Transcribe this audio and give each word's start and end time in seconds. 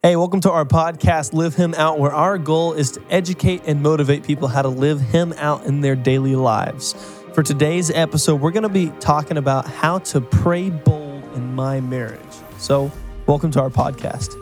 Hey, 0.00 0.14
welcome 0.14 0.40
to 0.42 0.52
our 0.52 0.64
podcast, 0.64 1.32
Live 1.32 1.56
Him 1.56 1.74
Out, 1.74 1.98
where 1.98 2.12
our 2.12 2.38
goal 2.38 2.72
is 2.72 2.92
to 2.92 3.02
educate 3.10 3.62
and 3.66 3.82
motivate 3.82 4.22
people 4.22 4.46
how 4.46 4.62
to 4.62 4.68
live 4.68 5.00
Him 5.00 5.34
out 5.38 5.64
in 5.64 5.80
their 5.80 5.96
daily 5.96 6.36
lives. 6.36 6.92
For 7.34 7.42
today's 7.42 7.90
episode, 7.90 8.40
we're 8.40 8.52
going 8.52 8.62
to 8.62 8.68
be 8.68 8.92
talking 9.00 9.38
about 9.38 9.66
how 9.66 9.98
to 9.98 10.20
pray 10.20 10.70
bold 10.70 11.24
in 11.34 11.52
my 11.56 11.80
marriage. 11.80 12.20
So, 12.58 12.92
welcome 13.26 13.50
to 13.50 13.60
our 13.60 13.70
podcast. 13.70 14.36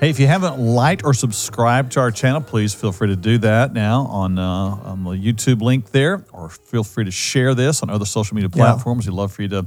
Hey, 0.00 0.10
if 0.10 0.20
you 0.20 0.28
haven't 0.28 0.60
liked 0.60 1.04
or 1.04 1.12
subscribed 1.12 1.92
to 1.92 2.00
our 2.00 2.12
channel, 2.12 2.40
please 2.40 2.72
feel 2.72 2.92
free 2.92 3.08
to 3.08 3.16
do 3.16 3.36
that 3.38 3.72
now 3.72 4.02
on, 4.02 4.38
uh, 4.38 4.44
on 4.44 5.02
the 5.02 5.10
YouTube 5.10 5.60
link 5.60 5.90
there, 5.90 6.24
or 6.32 6.50
feel 6.50 6.84
free 6.84 7.04
to 7.04 7.10
share 7.10 7.52
this 7.52 7.82
on 7.82 7.90
other 7.90 8.04
social 8.04 8.36
media 8.36 8.48
platforms. 8.48 9.08
We'd 9.08 9.14
love 9.14 9.32
for 9.32 9.42
you 9.42 9.48
to 9.48 9.66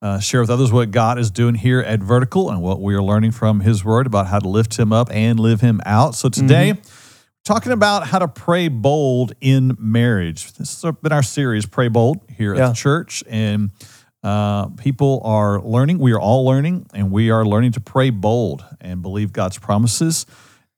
uh, 0.00 0.18
share 0.18 0.40
with 0.40 0.48
others 0.48 0.72
what 0.72 0.92
God 0.92 1.18
is 1.18 1.30
doing 1.30 1.56
here 1.56 1.80
at 1.80 2.00
Vertical 2.00 2.48
and 2.48 2.62
what 2.62 2.80
we 2.80 2.94
are 2.94 3.02
learning 3.02 3.32
from 3.32 3.60
His 3.60 3.84
Word 3.84 4.06
about 4.06 4.28
how 4.28 4.38
to 4.38 4.48
lift 4.48 4.78
Him 4.78 4.94
up 4.94 5.10
and 5.12 5.38
live 5.38 5.60
Him 5.60 5.82
out. 5.84 6.14
So 6.14 6.30
today, 6.30 6.80
talking 7.44 7.72
about 7.72 8.06
how 8.06 8.18
to 8.18 8.28
pray 8.28 8.68
bold 8.68 9.34
in 9.42 9.76
marriage. 9.78 10.54
This 10.54 10.80
has 10.80 10.94
been 11.02 11.12
our 11.12 11.22
series, 11.22 11.66
Pray 11.66 11.88
Bold, 11.88 12.20
here 12.34 12.54
Yeah. 12.54 12.64
at 12.64 12.68
the 12.68 12.74
church, 12.76 13.22
and 13.28 13.72
uh, 14.26 14.66
people 14.70 15.20
are 15.24 15.60
learning. 15.60 15.98
We 15.98 16.12
are 16.12 16.20
all 16.20 16.44
learning, 16.44 16.86
and 16.92 17.12
we 17.12 17.30
are 17.30 17.46
learning 17.46 17.72
to 17.72 17.80
pray 17.80 18.10
bold 18.10 18.64
and 18.80 19.00
believe 19.00 19.32
God's 19.32 19.56
promises. 19.58 20.26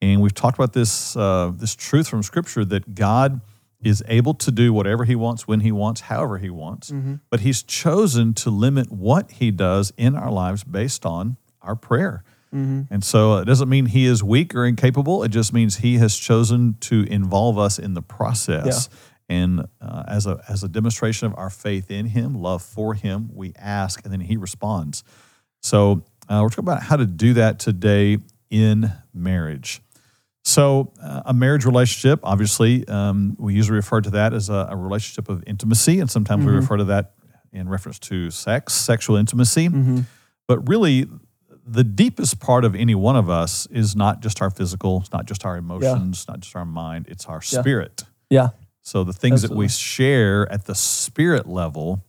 And 0.02 0.20
we've 0.20 0.34
talked 0.34 0.58
about 0.58 0.74
this 0.74 1.16
uh, 1.16 1.52
this 1.56 1.74
truth 1.74 2.08
from 2.08 2.22
Scripture 2.22 2.64
that 2.66 2.94
God 2.94 3.40
is 3.80 4.02
able 4.06 4.34
to 4.34 4.50
do 4.50 4.72
whatever 4.74 5.04
He 5.04 5.16
wants, 5.16 5.48
when 5.48 5.60
He 5.60 5.72
wants, 5.72 6.02
however 6.02 6.36
He 6.36 6.50
wants. 6.50 6.90
But 7.30 7.40
He's 7.40 7.62
chosen 7.62 8.34
to 8.34 8.50
limit 8.50 8.92
what 8.92 9.30
He 9.30 9.50
does 9.50 9.92
in 9.96 10.14
our 10.14 10.30
lives 10.30 10.62
based 10.62 11.06
on 11.06 11.38
our 11.62 11.74
prayer. 11.76 12.24
And 12.90 13.02
so 13.04 13.38
it 13.38 13.44
doesn't 13.46 13.68
mean 13.68 13.86
He 13.86 14.04
is 14.04 14.22
weak 14.22 14.54
or 14.54 14.66
incapable. 14.66 15.22
It 15.22 15.30
just 15.30 15.52
means 15.54 15.76
He 15.76 15.96
has 15.98 16.16
chosen 16.16 16.76
to 16.80 17.04
involve 17.10 17.58
us 17.58 17.78
in 17.78 17.94
the 17.94 18.02
process. 18.02 18.88
And 19.28 19.66
uh, 19.80 20.04
as 20.08 20.26
a 20.26 20.42
as 20.48 20.62
a 20.64 20.68
demonstration 20.68 21.26
of 21.26 21.34
our 21.36 21.50
faith 21.50 21.90
in 21.90 22.06
Him, 22.06 22.34
love 22.34 22.62
for 22.62 22.94
Him, 22.94 23.30
we 23.34 23.52
ask, 23.58 24.02
and 24.04 24.12
then 24.12 24.20
He 24.20 24.36
responds. 24.36 25.04
So 25.62 26.02
uh, 26.28 26.40
we're 26.42 26.48
talking 26.48 26.64
about 26.64 26.82
how 26.82 26.96
to 26.96 27.06
do 27.06 27.34
that 27.34 27.58
today 27.58 28.18
in 28.50 28.90
marriage. 29.12 29.82
So 30.44 30.92
uh, 31.02 31.22
a 31.26 31.34
marriage 31.34 31.66
relationship, 31.66 32.20
obviously, 32.22 32.88
um, 32.88 33.36
we 33.38 33.52
usually 33.52 33.76
refer 33.76 34.00
to 34.00 34.10
that 34.10 34.32
as 34.32 34.48
a, 34.48 34.68
a 34.70 34.76
relationship 34.76 35.28
of 35.28 35.44
intimacy, 35.46 36.00
and 36.00 36.10
sometimes 36.10 36.46
we 36.46 36.52
refer 36.52 36.78
to 36.78 36.84
that 36.84 37.12
in 37.52 37.68
reference 37.68 37.98
to 37.98 38.30
sex, 38.30 38.72
sexual 38.72 39.16
intimacy. 39.16 39.68
But 40.46 40.66
really, 40.66 41.06
the 41.66 41.84
deepest 41.84 42.40
part 42.40 42.64
of 42.64 42.74
any 42.74 42.94
one 42.94 43.16
of 43.16 43.28
us 43.28 43.66
is 43.66 43.94
not 43.94 44.20
just 44.22 44.40
our 44.40 44.48
physical, 44.48 45.00
it's 45.00 45.12
not 45.12 45.26
just 45.26 45.44
our 45.44 45.58
emotions, 45.58 46.24
not 46.26 46.40
just 46.40 46.56
our 46.56 46.64
mind, 46.64 47.06
it's 47.10 47.26
our 47.26 47.42
Yeah. 47.52 47.60
spirit. 47.60 48.04
Yeah. 48.30 48.48
So 48.88 49.04
the 49.04 49.12
things 49.12 49.44
Absolutely. 49.44 49.54
that 49.54 49.58
we 49.58 49.68
share 49.68 50.50
at 50.50 50.64
the 50.64 50.74
spirit 50.74 51.46
level 51.46 52.02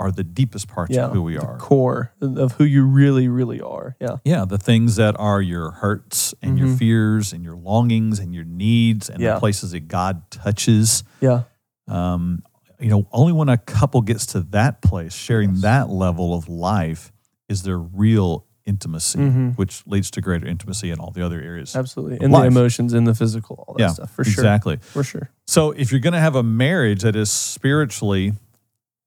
are 0.00 0.10
the 0.10 0.24
deepest 0.24 0.66
parts 0.66 0.92
Yeah. 0.94 1.06
of 1.06 1.12
who 1.12 1.22
we 1.22 1.38
are. 1.38 1.56
Core 1.56 2.10
of 2.20 2.52
who 2.54 2.64
you 2.64 2.84
really, 2.84 3.28
really 3.28 3.60
are. 3.60 3.94
Yeah. 4.00 4.16
Yeah, 4.24 4.44
the 4.44 4.58
things 4.58 4.96
that 4.96 5.14
are 5.20 5.40
your 5.40 5.70
hurts 5.70 6.34
and 6.42 6.58
your 6.58 6.68
Mhm. 6.68 6.78
fears 6.78 7.32
and 7.32 7.44
your 7.44 7.54
longings 7.54 8.18
and 8.18 8.34
your 8.34 8.44
needs 8.44 9.08
and 9.08 9.20
Yeah. 9.20 9.34
the 9.34 9.40
places 9.40 9.70
that 9.70 9.86
God 9.86 10.28
touches. 10.32 11.04
Yeah. 11.20 11.44
Um, 11.86 12.42
you 12.80 12.90
know, 12.90 13.06
only 13.12 13.32
when 13.32 13.48
a 13.48 13.56
couple 13.56 14.02
gets 14.02 14.26
to 14.26 14.40
that 14.50 14.82
place, 14.82 15.14
sharing 15.14 15.52
Yes. 15.52 15.62
that 15.62 15.90
level 15.90 16.34
of 16.34 16.48
life, 16.48 17.12
is 17.48 17.62
there 17.62 17.78
real 17.78 18.44
intimacy, 18.66 19.18
Mhm. 19.18 19.56
which 19.56 19.82
leads 19.86 20.10
to 20.10 20.20
greater 20.20 20.46
intimacy 20.46 20.90
in 20.90 20.98
all 20.98 21.10
the 21.12 21.24
other 21.24 21.40
areas. 21.40 21.74
Absolutely. 21.76 22.18
And 22.24 22.34
the 22.34 22.42
emotions 22.44 22.92
and 22.92 23.06
the 23.06 23.14
physical, 23.14 23.64
all 23.66 23.74
that 23.74 23.80
yeah, 23.80 23.88
stuff. 23.92 24.10
For 24.10 24.24
sure. 24.24 24.32
exactly. 24.32 24.76
For 24.78 25.04
sure. 25.04 25.30
So 25.46 25.70
if 25.70 25.92
you're 25.92 26.00
going 26.00 26.12
to 26.14 26.20
have 26.20 26.34
a 26.34 26.42
marriage 26.42 27.02
that 27.02 27.14
is 27.16 27.30
spiritually 27.30 28.34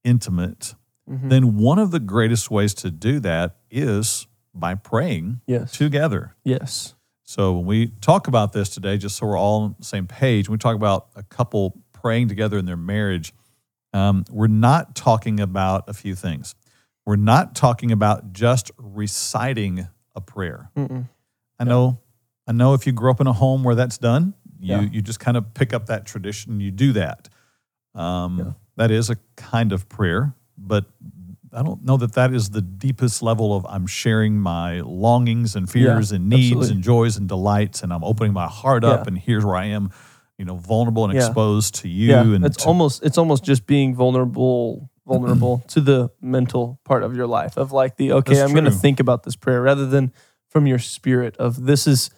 intimate, 0.03 0.75
Mhm. 1.09 1.29
then 1.29 1.57
one 1.57 1.79
of 1.79 1.91
the 1.91 1.99
greatest 1.99 2.49
ways 2.49 2.73
to 2.75 2.89
do 2.91 3.19
that 3.19 3.57
is 3.69 4.27
by 4.53 4.75
praying 4.75 5.41
yes. 5.45 5.71
together. 5.73 6.35
Yes. 6.43 6.95
So 7.23 7.53
when 7.57 7.65
we 7.65 7.87
talk 8.01 8.27
about 8.27 8.53
this 8.53 8.69
today, 8.69 8.97
just 8.97 9.17
so 9.17 9.27
we're 9.27 9.37
all 9.37 9.61
on 9.63 9.75
the 9.77 9.85
same 9.85 10.07
page, 10.07 10.47
when 10.49 10.53
we 10.55 10.59
talk 10.59 10.75
about 10.75 11.07
a 11.15 11.23
couple 11.23 11.77
praying 11.93 12.27
together 12.29 12.57
in 12.57 12.65
their 12.65 12.77
marriage, 12.77 13.33
um, 13.93 14.23
we're 14.31 14.47
not 14.47 14.95
talking 14.95 15.39
about 15.39 15.83
a 15.87 15.93
few 15.93 16.15
things. 16.15 16.55
We're 17.09 17.15
not 17.15 17.55
talking 17.55 17.91
about 17.91 18.33
just 18.33 18.69
reciting 18.77 19.87
a 20.15 20.21
prayer. 20.21 20.69
Mm-mm. 20.77 21.09
I 21.57 21.63
know, 21.63 22.01
I 22.47 22.51
know 22.51 22.75
if 22.75 22.85
you 22.85 22.93
grew 22.93 23.09
up 23.09 23.19
in 23.19 23.25
a 23.25 23.33
home 23.33 23.63
where 23.63 23.73
that's 23.73 23.97
done, 23.97 24.35
you 24.59 24.75
Yeah. 24.75 24.81
you 24.81 25.01
just 25.01 25.19
kind 25.19 25.35
of 25.35 25.55
pick 25.55 25.73
up 25.73 25.87
that 25.87 26.05
tradition. 26.05 26.59
You 26.59 26.69
do 26.69 26.93
that. 26.93 27.27
Um, 27.95 28.37
Yeah. 28.37 28.51
That 28.75 28.91
is 28.91 29.09
a 29.09 29.15
kind 29.35 29.71
of 29.73 29.89
prayer, 29.89 30.35
but 30.55 30.85
I 31.51 31.63
don't 31.63 31.83
know 31.83 31.97
that 31.97 32.13
that 32.13 32.31
is 32.31 32.51
the 32.51 32.61
deepest 32.61 33.23
level 33.23 33.55
of 33.55 33.65
I'm 33.67 33.87
sharing 33.87 34.39
my 34.39 34.81
longings 34.81 35.55
and 35.55 35.67
fears 35.67 36.11
and 36.11 36.29
needs 36.29 36.51
absolutely. 36.51 36.75
and 36.75 36.83
joys 36.83 37.17
and 37.17 37.27
delights, 37.27 37.81
and 37.81 37.91
I'm 37.91 38.03
opening 38.03 38.33
my 38.33 38.45
heart 38.47 38.83
up, 38.83 38.99
Yeah. 38.99 39.07
and 39.07 39.17
here's 39.17 39.43
where 39.43 39.55
I 39.55 39.65
am, 39.65 39.89
you 40.37 40.45
know, 40.45 40.57
vulnerable 40.57 41.05
and 41.05 41.13
Yeah. 41.15 41.25
exposed 41.25 41.73
to 41.81 41.89
you. 41.89 42.09
yeah. 42.09 42.21
and 42.21 42.45
it's 42.45 42.57
to- 42.57 42.67
almost 42.67 43.01
it's 43.03 43.17
almost 43.17 43.43
just 43.43 43.65
being 43.65 43.95
vulnerable 43.95 44.91
vulnerable 45.09 45.63
to 45.69 45.81
the 45.81 46.09
mental 46.21 46.79
part 46.85 47.03
of 47.03 47.15
your 47.15 47.27
life 47.27 47.57
of 47.57 47.71
like 47.71 47.97
the 47.97 48.13
okay, 48.13 48.35
That's 48.35 48.47
I'm 48.49 48.53
going 48.53 48.65
to 48.65 48.71
think 48.71 48.99
about 48.99 49.23
this 49.23 49.35
prayer 49.35 49.61
rather 49.61 49.85
than 49.85 50.13
from 50.49 50.67
your 50.67 50.79
spirit 50.79 51.35
of 51.37 51.65
this 51.65 51.85
is 51.87 52.09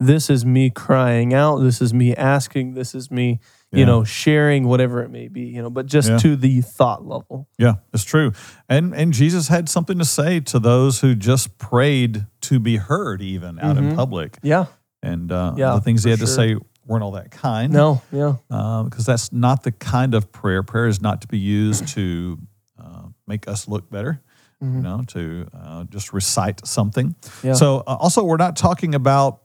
this 0.00 0.30
is 0.30 0.44
me 0.46 0.70
crying 0.70 1.34
out, 1.34 1.58
this 1.58 1.82
is 1.82 1.92
me 1.92 2.14
asking, 2.14 2.74
this 2.74 2.94
is 2.94 3.10
me, 3.10 3.40
you 3.72 3.80
Yeah. 3.80 3.84
know, 3.86 4.04
sharing 4.04 4.68
whatever 4.68 5.02
it 5.02 5.10
may 5.10 5.26
be, 5.26 5.42
you 5.42 5.60
know, 5.60 5.70
but 5.70 5.86
just 5.86 6.08
Yeah. 6.08 6.18
to 6.18 6.36
the 6.36 6.60
thought 6.60 7.04
level. 7.04 7.48
Yeah, 7.58 7.74
it's 7.92 8.04
true. 8.04 8.32
And 8.68 8.94
and 8.94 9.12
Jesus 9.12 9.48
had 9.48 9.68
something 9.68 9.98
to 9.98 10.04
say 10.04 10.40
to 10.40 10.58
those 10.60 11.00
who 11.00 11.14
just 11.16 11.58
prayed 11.58 12.26
to 12.42 12.60
be 12.60 12.76
heard, 12.76 13.20
even 13.20 13.58
out 13.58 13.76
in 13.76 13.90
Mhm. 13.90 13.96
public. 13.96 14.38
Yeah. 14.42 14.66
And 15.02 15.30
uh, 15.32 15.54
Yeah, 15.56 15.74
the 15.74 15.80
things 15.80 16.04
he 16.04 16.10
had 16.10 16.20
to 16.20 16.26
say 16.28 16.56
weren't 16.88 17.04
all 17.04 17.12
that 17.12 17.30
kind. 17.30 17.72
No, 17.72 18.02
yeah. 18.10 18.34
because 18.48 19.06
that's 19.06 19.32
not 19.32 19.62
the 19.62 19.70
kind 19.72 20.14
of 20.14 20.32
prayer. 20.32 20.62
Prayer 20.64 20.86
is 20.88 21.00
not 21.00 21.20
to 21.20 21.28
be 21.28 21.38
used 21.38 21.86
to 21.88 22.38
uh, 22.82 23.02
make 23.26 23.46
us 23.46 23.68
look 23.68 23.88
better. 23.90 24.20
You 24.60 24.66
Mhm. 24.66 24.82
know, 24.82 25.02
to 25.08 25.46
uh, 25.54 25.84
just 25.84 26.12
recite 26.12 26.66
something. 26.66 27.14
Yeah. 27.44 27.52
So 27.52 27.78
uh, 27.86 27.96
also, 28.00 28.24
we're 28.24 28.38
not 28.38 28.56
talking 28.56 28.92
about 28.96 29.42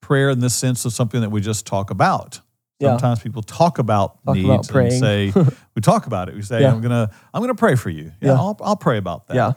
prayer 0.00 0.28
in 0.30 0.40
the 0.40 0.50
sense 0.50 0.84
of 0.84 0.92
something 0.92 1.20
that 1.20 1.30
we 1.30 1.40
just 1.40 1.66
talk 1.66 1.90
about. 1.90 2.40
Yeah. 2.80 2.88
Sometimes 2.90 3.20
people 3.20 3.42
talk 3.42 3.78
about 3.78 4.24
Talk 4.26 4.34
needs 4.34 4.68
about 4.68 4.82
and 4.82 4.92
say 4.92 5.32
we 5.76 5.82
talk 5.82 6.06
about 6.08 6.28
it. 6.28 6.34
We 6.34 6.42
say 6.42 6.62
Yeah. 6.62 6.72
I'm 6.72 6.80
gonna 6.80 7.10
I'm 7.32 7.42
gonna 7.42 7.54
pray 7.54 7.76
for 7.76 7.90
you. 7.90 8.10
Yeah, 8.20 8.30
Yeah. 8.30 8.32
I'll, 8.34 8.58
I'll 8.60 8.76
pray 8.76 8.98
about 8.98 9.28
that. 9.28 9.36
Yeah. 9.36 9.52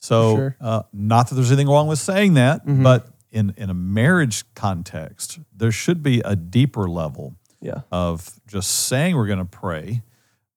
So 0.00 0.36
sure. 0.36 0.56
uh, 0.60 0.82
not 0.92 1.28
that 1.28 1.36
there's 1.36 1.52
anything 1.52 1.68
wrong 1.68 1.86
with 1.86 2.00
saying 2.00 2.34
that, 2.34 2.66
Mhm. 2.66 2.82
but 2.82 3.06
in 3.32 3.52
in 3.56 3.70
a 3.70 3.74
marriage 3.74 4.44
context, 4.54 5.40
there 5.56 5.72
should 5.72 6.02
be 6.02 6.20
a 6.24 6.36
deeper 6.36 6.88
level 6.88 7.34
Yeah. 7.60 7.80
of 7.90 8.38
just 8.46 8.70
saying 8.70 9.16
we're 9.16 9.26
going 9.26 9.38
to 9.38 9.44
pray, 9.44 10.02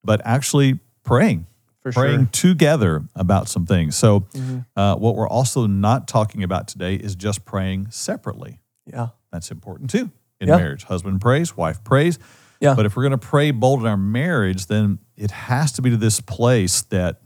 but 0.04 0.22
actually 0.26 0.80
praying, 1.04 1.48
For 1.82 1.92
praying 1.92 2.30
sure. 2.32 2.52
together 2.52 3.04
about 3.16 3.48
some 3.48 3.66
things. 3.66 3.96
So, 3.96 4.22
Mhm. 4.34 4.66
uh, 4.76 4.96
what 4.96 5.16
we're 5.16 5.28
also 5.30 5.66
not 5.68 6.08
talking 6.08 6.44
about 6.44 6.68
today 6.68 6.96
is 6.96 7.16
just 7.16 7.46
praying 7.46 7.88
separately. 7.92 8.60
Yeah. 8.86 9.10
That's 9.32 9.50
important 9.52 9.90
too 9.90 10.12
in 10.40 10.48
Yeah. 10.50 10.58
marriage. 10.58 10.84
Husband 10.84 11.22
prays, 11.22 11.56
wife 11.58 11.84
prays. 11.84 12.20
Yeah. 12.60 12.74
But 12.76 12.86
if 12.86 12.96
we're 12.96 13.04
going 13.04 13.12
to 13.20 13.28
pray 13.28 13.52
bold 13.52 13.82
in 13.82 13.86
our 13.88 13.98
marriage, 13.98 14.66
then 14.68 15.00
it 15.16 15.32
has 15.32 15.72
to 15.74 15.82
be 15.82 15.90
to 15.92 15.98
this 15.98 16.20
place 16.22 16.82
that 16.84 17.22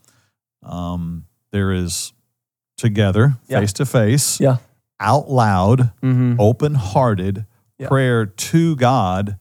um, 0.61 1.25
there 1.51 1.71
is 1.71 2.11
together, 2.77 3.37
face 3.47 3.71
to 3.73 3.85
face, 3.85 4.39
Yeah. 4.41 4.57
Out 4.99 5.29
loud, 5.29 5.91
Mm-hmm. 6.01 6.35
open 6.39 6.75
hearted 6.75 7.45
Yeah. 7.77 7.87
prayer 7.87 8.25
to 8.25 8.75
God 8.75 9.37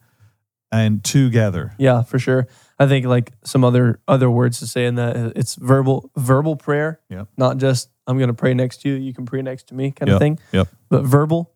and 0.71 1.03
together. 1.03 1.73
Yeah, 1.79 2.03
for 2.03 2.19
sure. 2.19 2.47
I 2.79 2.87
think 2.87 3.07
like 3.07 3.33
some 3.45 3.65
other 3.65 4.01
other 4.07 4.31
words 4.31 4.59
to 4.61 4.67
say 4.67 4.87
in 4.87 4.95
that 4.97 5.17
uh, 5.17 5.33
it's 5.35 5.55
verbal 5.57 6.11
verbal 6.17 6.57
prayer. 6.57 7.01
Yeah. 7.09 7.25
Not 7.37 7.57
just 7.57 7.91
I'm 8.07 8.19
going 8.19 8.29
to 8.29 8.35
pray 8.35 8.55
next 8.55 8.83
to 8.83 8.89
you, 8.89 8.95
you 8.95 9.13
can 9.13 9.27
pray 9.27 9.43
next 9.43 9.69
to 9.69 9.75
me 9.75 9.91
kind 9.91 10.09
Yep, 10.09 10.15
of 10.17 10.19
thing. 10.21 10.39
yep. 10.53 10.69
But 10.89 11.05
verbal. 11.05 11.53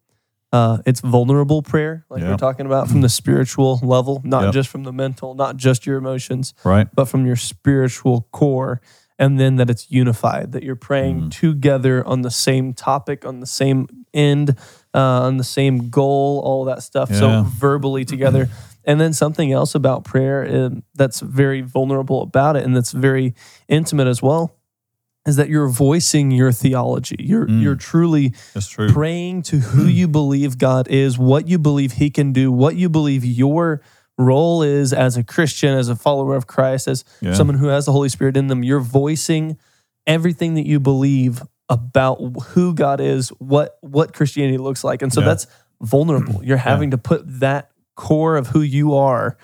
Uh, 0.55 0.83
it's 0.85 1.01
vulnerable 1.01 1.63
prayer, 1.63 2.05
like 2.11 2.23
we're 2.23 2.37
talking 2.37 2.67
about 2.67 2.87
from 2.87 3.01
the 3.01 3.09
spiritual 3.09 3.81
level, 3.83 4.21
not 4.23 4.45
Yep. 4.45 4.53
just 4.53 4.69
from 4.69 4.83
the 4.85 4.93
mental, 4.93 5.35
not 5.35 5.57
just 5.57 5.87
your 5.87 5.97
emotions, 5.97 6.53
Right? 6.63 6.89
but 6.95 7.07
from 7.07 7.25
your 7.25 7.37
spiritual 7.37 8.29
core. 8.33 8.83
And 9.19 9.39
then 9.39 9.57
that 9.57 9.69
it's 9.71 9.91
unified, 9.91 10.53
that 10.53 10.63
you're 10.63 10.75
praying 10.77 11.23
Mm. 11.25 11.31
together 11.31 12.05
on 12.07 12.23
the 12.23 12.31
same 12.31 12.73
topic, 12.73 13.25
on 13.25 13.41
the 13.41 13.47
same 13.47 13.87
end, 14.15 14.57
uh, 14.95 15.23
on 15.23 15.37
the 15.37 15.45
same 15.45 15.91
goal, 15.91 16.41
all 16.45 16.65
that 16.65 16.83
stuff. 16.83 17.13
So 17.15 17.29
verbally 17.47 18.05
together. 18.05 18.49
And 18.85 19.01
then 19.01 19.13
something 19.13 19.53
else 19.53 19.77
about 19.77 20.03
prayer 20.03 20.71
that's 20.97 21.21
very 21.21 21.61
vulnerable 21.61 22.21
about 22.21 22.57
it 22.57 22.65
and 22.65 22.75
that's 22.75 22.91
very 22.91 23.33
intimate 23.69 24.09
as 24.09 24.21
well 24.21 24.57
is 25.25 25.37
that 25.37 25.49
you're 25.49 25.69
voicing 25.69 26.33
your 26.33 26.51
theology. 26.51 27.15
You're 27.21 27.47
Mm. 27.47 27.63
you're 27.63 27.77
truly 27.77 28.33
praying 28.93 29.43
to 29.43 29.59
who 29.61 29.87
you 30.01 30.09
believe 30.09 30.59
God 30.59 30.89
is, 30.89 31.17
what 31.17 31.47
you 31.47 31.59
believe 31.61 31.93
He 31.93 32.11
can 32.11 32.33
do, 32.33 32.51
what 32.51 32.75
you 32.75 32.89
believe 32.89 33.25
your 33.25 33.83
role 34.19 34.63
is 34.63 34.93
as 34.93 35.17
a 35.17 35.23
Christian, 35.25 35.77
as 35.77 35.89
a 35.89 35.97
follower 35.97 36.35
of 36.37 36.47
Christ, 36.47 36.87
as 36.89 37.05
Yeah. 37.21 37.35
someone 37.35 37.57
who 37.59 37.69
has 37.69 37.87
the 37.87 37.93
Holy 37.93 38.09
Spirit 38.09 38.37
in 38.37 38.47
them. 38.49 38.63
You're 38.63 38.81
voicing 38.81 39.57
everything 40.07 40.55
that 40.55 40.67
you 40.67 40.79
believe 40.81 41.43
about 41.69 42.17
who 42.49 42.75
God 42.75 43.01
is, 43.01 43.31
what 43.39 43.79
what 43.81 44.13
Christianity 44.13 44.59
looks 44.59 44.85
like, 44.85 45.01
and 45.03 45.13
so 45.13 45.21
Yeah. 45.21 45.27
that's 45.29 45.47
vulnerable. 45.81 46.45
You're 46.45 46.57
having 46.59 46.91
to 46.91 46.99
put 46.99 47.23
that 47.41 47.71
core 47.97 48.37
of 48.37 48.49
who 48.49 48.61
you 48.61 48.95
are 48.95 49.37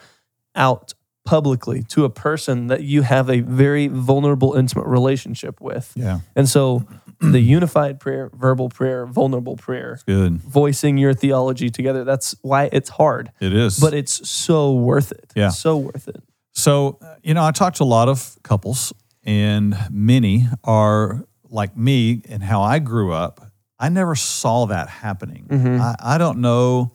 out 0.55 0.95
publicly 1.25 1.83
to 1.85 2.05
a 2.05 2.11
person 2.11 2.69
that 2.69 2.83
you 2.83 3.03
have 3.03 3.29
a 3.29 3.41
very 3.41 3.87
vulnerable, 3.87 4.55
intimate 4.55 4.87
relationship 4.87 5.61
with. 5.61 5.93
Yeah. 5.95 6.21
And 6.35 6.49
so 6.49 6.85
the 7.21 7.41
unified 7.57 8.01
prayer, 8.01 8.31
verbal 8.35 8.69
prayer, 8.69 9.07
vulnerable 9.07 9.57
prayer, 9.57 9.99
Good. 10.07 10.41
voicing 10.43 10.99
your 10.99 11.15
theology 11.15 11.71
together, 11.71 12.05
that's 12.05 12.35
why 12.43 12.69
it's 12.73 12.89
hard, 12.91 13.33
It 13.41 13.53
is. 13.53 13.79
but 13.81 13.95
it's 13.95 14.29
so 14.29 14.73
worth 14.75 15.13
it. 15.13 15.33
Yeah. 15.35 15.49
So 15.51 15.77
worth 15.79 16.09
it. 16.09 16.23
So, 16.53 16.99
uh, 17.03 17.15
you 17.23 17.35
know, 17.35 17.45
I 17.45 17.53
talked 17.53 17.77
to 17.79 17.85
a 17.85 17.85
lot 17.85 18.09
of 18.09 18.37
couples, 18.43 18.93
and 19.25 19.77
many 19.91 20.47
are 20.65 21.25
like 21.51 21.77
me 21.77 22.23
and 22.29 22.43
how 22.43 22.63
I 22.63 22.79
grew 22.79 23.13
up. 23.13 23.41
I 23.79 23.89
never 23.91 24.15
saw 24.17 24.67
that 24.67 24.89
happening. 24.89 25.47
Mhm. 25.51 25.81
I, 25.81 25.95
I 26.17 26.19
don't 26.19 26.39
know 26.39 26.93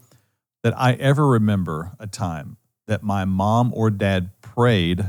that 0.64 0.78
I 0.80 0.94
ever 0.94 1.26
remember 1.28 1.94
a 2.00 2.08
time 2.08 2.58
that 2.88 3.04
my 3.04 3.24
mom 3.26 3.72
or 3.74 3.90
dad 3.90 4.32
prayed 4.42 5.06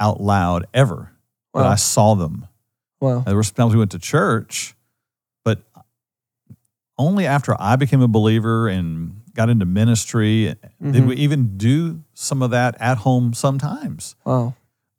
out 0.00 0.20
loud 0.20 0.66
ever 0.74 1.12
Wow. 1.54 1.68
I 1.68 1.74
saw 1.76 2.14
them. 2.14 2.46
Wow. 3.00 3.20
There 3.20 3.36
were 3.36 3.42
times 3.42 3.72
we 3.74 3.78
went 3.78 3.90
to 3.92 3.98
church, 3.98 4.74
but 5.44 5.62
only 6.98 7.26
after 7.26 7.54
I 7.60 7.76
became 7.76 8.00
a 8.00 8.08
believer 8.08 8.68
and 8.68 9.20
got 9.34 9.50
into 9.50 9.66
ministry 9.66 10.46
did 10.46 11.04
Mhm. 11.04 11.06
we 11.08 11.16
even 11.16 11.58
do 11.58 12.02
some 12.14 12.40
of 12.42 12.50
that 12.52 12.74
at 12.80 12.98
home 12.98 13.34
sometimes. 13.34 14.14
Wow. 14.24 14.54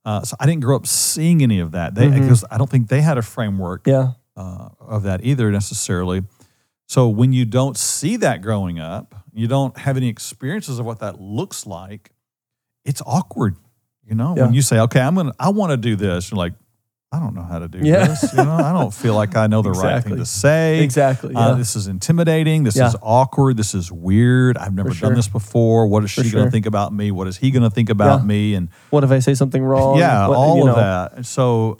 Uh, 0.06 0.22
so 0.24 0.38
I 0.40 0.46
didn't 0.46 0.62
grow 0.62 0.76
up 0.76 0.86
seeing 0.86 1.42
any 1.42 1.60
of 1.60 1.72
that. 1.72 1.96
They 1.96 2.08
because 2.08 2.46
I 2.52 2.58
don't 2.58 2.70
think 2.70 2.88
they 2.88 3.02
had 3.02 3.18
a 3.18 3.22
framework 3.24 3.88
Yeah. 3.88 4.12
uh, 4.36 4.70
of 4.80 5.04
that 5.04 5.22
either 5.26 5.52
necessarily. 5.52 6.24
So 6.88 7.10
when 7.10 7.34
you 7.34 7.44
don't 7.46 7.76
see 7.76 8.16
that 8.18 8.42
growing 8.44 8.80
up, 8.80 9.16
you 9.34 9.48
don't 9.48 9.76
have 9.80 9.98
any 9.98 10.08
experiences 10.08 10.78
of 10.80 10.86
what 10.86 11.00
that 11.00 11.20
looks 11.20 11.66
like. 11.66 12.12
It's 12.86 13.02
awkward, 13.06 13.58
you 14.08 14.16
know. 14.16 14.36
Yeah. 14.38 14.44
When 14.46 14.54
you 14.54 14.62
say, 14.62 14.80
"Okay, 14.82 15.02
I'm 15.02 15.16
gonna, 15.16 15.34
I 15.40 15.50
want 15.50 15.72
to 15.72 15.78
do 15.78 15.96
this," 15.98 16.30
you're 16.32 16.38
like, 16.38 16.54
"I 17.12 17.20
don't 17.20 17.34
know 17.36 17.44
how 17.44 17.60
to 17.60 17.68
do 17.68 17.80
Yeah. 17.80 18.08
this." 18.08 18.34
You 18.34 18.44
know, 18.44 18.52
I 18.56 18.74
don't 18.74 18.94
feel 18.94 19.16
like 19.16 19.36
I 19.36 19.48
know 19.48 19.62
the 19.62 19.72
right 19.72 20.04
thing 20.04 20.18
to 20.18 20.26
say. 20.26 20.84
Exactly. 20.84 21.34
Uh, 21.36 21.56
this 21.56 21.76
is 21.76 21.88
intimidating. 21.88 22.64
This 22.64 22.76
Yeah. 22.76 22.88
is 22.88 22.96
awkward. 23.02 23.58
This 23.58 23.74
is 23.74 23.92
weird. 23.92 24.58
I've 24.58 24.74
never 24.74 24.92
sure. 24.94 25.10
done 25.10 25.16
this 25.16 25.28
before. 25.28 25.88
What 25.88 26.04
is 26.04 26.12
For 26.12 26.24
she 26.24 26.32
going 26.32 26.46
to 26.46 26.52
think 26.52 26.66
about 26.66 26.94
me? 26.94 27.12
What 27.12 27.28
is 27.28 27.38
he 27.38 27.52
going 27.52 27.64
to 27.64 27.70
think 27.70 27.90
about 27.90 28.20
Yeah. 28.22 28.26
me? 28.26 28.54
And 28.56 28.70
what 28.90 29.04
if 29.04 29.12
I 29.12 29.20
say 29.20 29.34
something 29.36 29.64
wrong? 29.64 29.98
yeah, 29.98 30.28
What- 30.28 30.38
all 30.38 30.58
you 30.58 30.70
of 30.70 30.76
that. 30.76 31.26
So, 31.26 31.78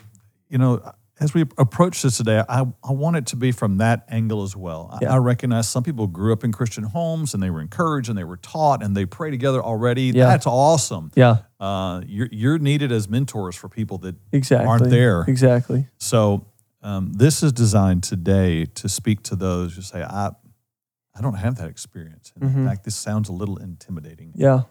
you 0.50 0.58
know, 0.58 0.82
as 1.20 1.34
we 1.34 1.42
approach 1.58 2.04
this 2.04 2.18
today, 2.18 2.44
I, 2.48 2.62
I 2.84 2.92
want 2.92 3.16
it 3.18 3.26
to 3.28 3.36
be 3.36 3.52
from 3.52 3.78
that 3.78 4.06
angle 4.10 4.44
as 4.44 4.56
well. 4.56 4.90
I- 4.94 5.00
Yeah. 5.02 5.14
I, 5.14 5.18
recognize 5.18 5.68
some 5.68 5.84
people 5.84 6.06
grew 6.08 6.32
up 6.32 6.44
in 6.44 6.52
Christian 6.52 6.84
homes 6.84 7.34
and 7.34 7.42
they 7.42 7.50
were 7.50 7.62
encouraged 7.62 8.08
and 8.10 8.18
they 8.18 8.24
were 8.24 8.38
taught 8.38 8.84
and 8.84 8.96
they 8.96 9.06
pray 9.06 9.32
together 9.32 9.62
already. 9.64 10.12
Yeah. 10.14 10.28
That's 10.28 10.46
awesome. 10.46 11.12
Yeah. 11.16 11.38
Uh, 11.60 12.02
you're, 12.06 12.30
you're 12.32 12.60
needed 12.60 12.92
as 12.92 13.10
mentors 13.10 13.56
for 13.56 13.68
people 13.68 13.98
that 14.00 14.16
Exactly. 14.32 14.68
aren't 14.68 14.90
there. 14.92 15.22
Exactly. 15.28 15.88
So 15.98 16.46
um, 16.84 17.14
this 17.14 17.42
is 17.42 17.52
designed 17.52 18.04
today 18.04 18.66
to 18.66 18.88
speak 18.88 19.24
to 19.24 19.36
those 19.36 19.76
who 19.76 19.82
say, 19.82 20.04
I, 20.04 20.32
I 21.16 21.22
don't 21.22 21.34
have 21.34 21.56
that 21.56 21.68
experience. 21.68 22.32
And 22.40 22.50
Mhm. 22.52 22.56
In 22.58 22.68
fact, 22.68 22.84
this 22.84 22.96
sounds 22.96 23.28
a 23.28 23.34
little 23.34 23.58
intimidating. 23.58 24.34
Yeah. 24.36 24.62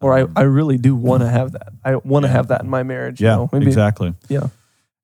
Or 0.00 0.16
Um, 0.16 0.32
I, 0.36 0.42
I 0.42 0.44
really 0.44 0.78
do 0.78 0.94
want 0.94 1.22
to 1.22 1.28
have 1.38 1.50
that. 1.52 1.72
I 1.84 1.96
want 1.96 2.22
to 2.24 2.28
Yeah. 2.28 2.32
have 2.34 2.48
that 2.48 2.60
in 2.62 2.68
my 2.70 2.84
marriage. 2.84 3.20
you 3.20 3.26
Yeah, 3.26 3.36
know? 3.36 3.48
Maybe- 3.52 3.66
exactly. 3.66 4.14
Yeah. 4.28 4.48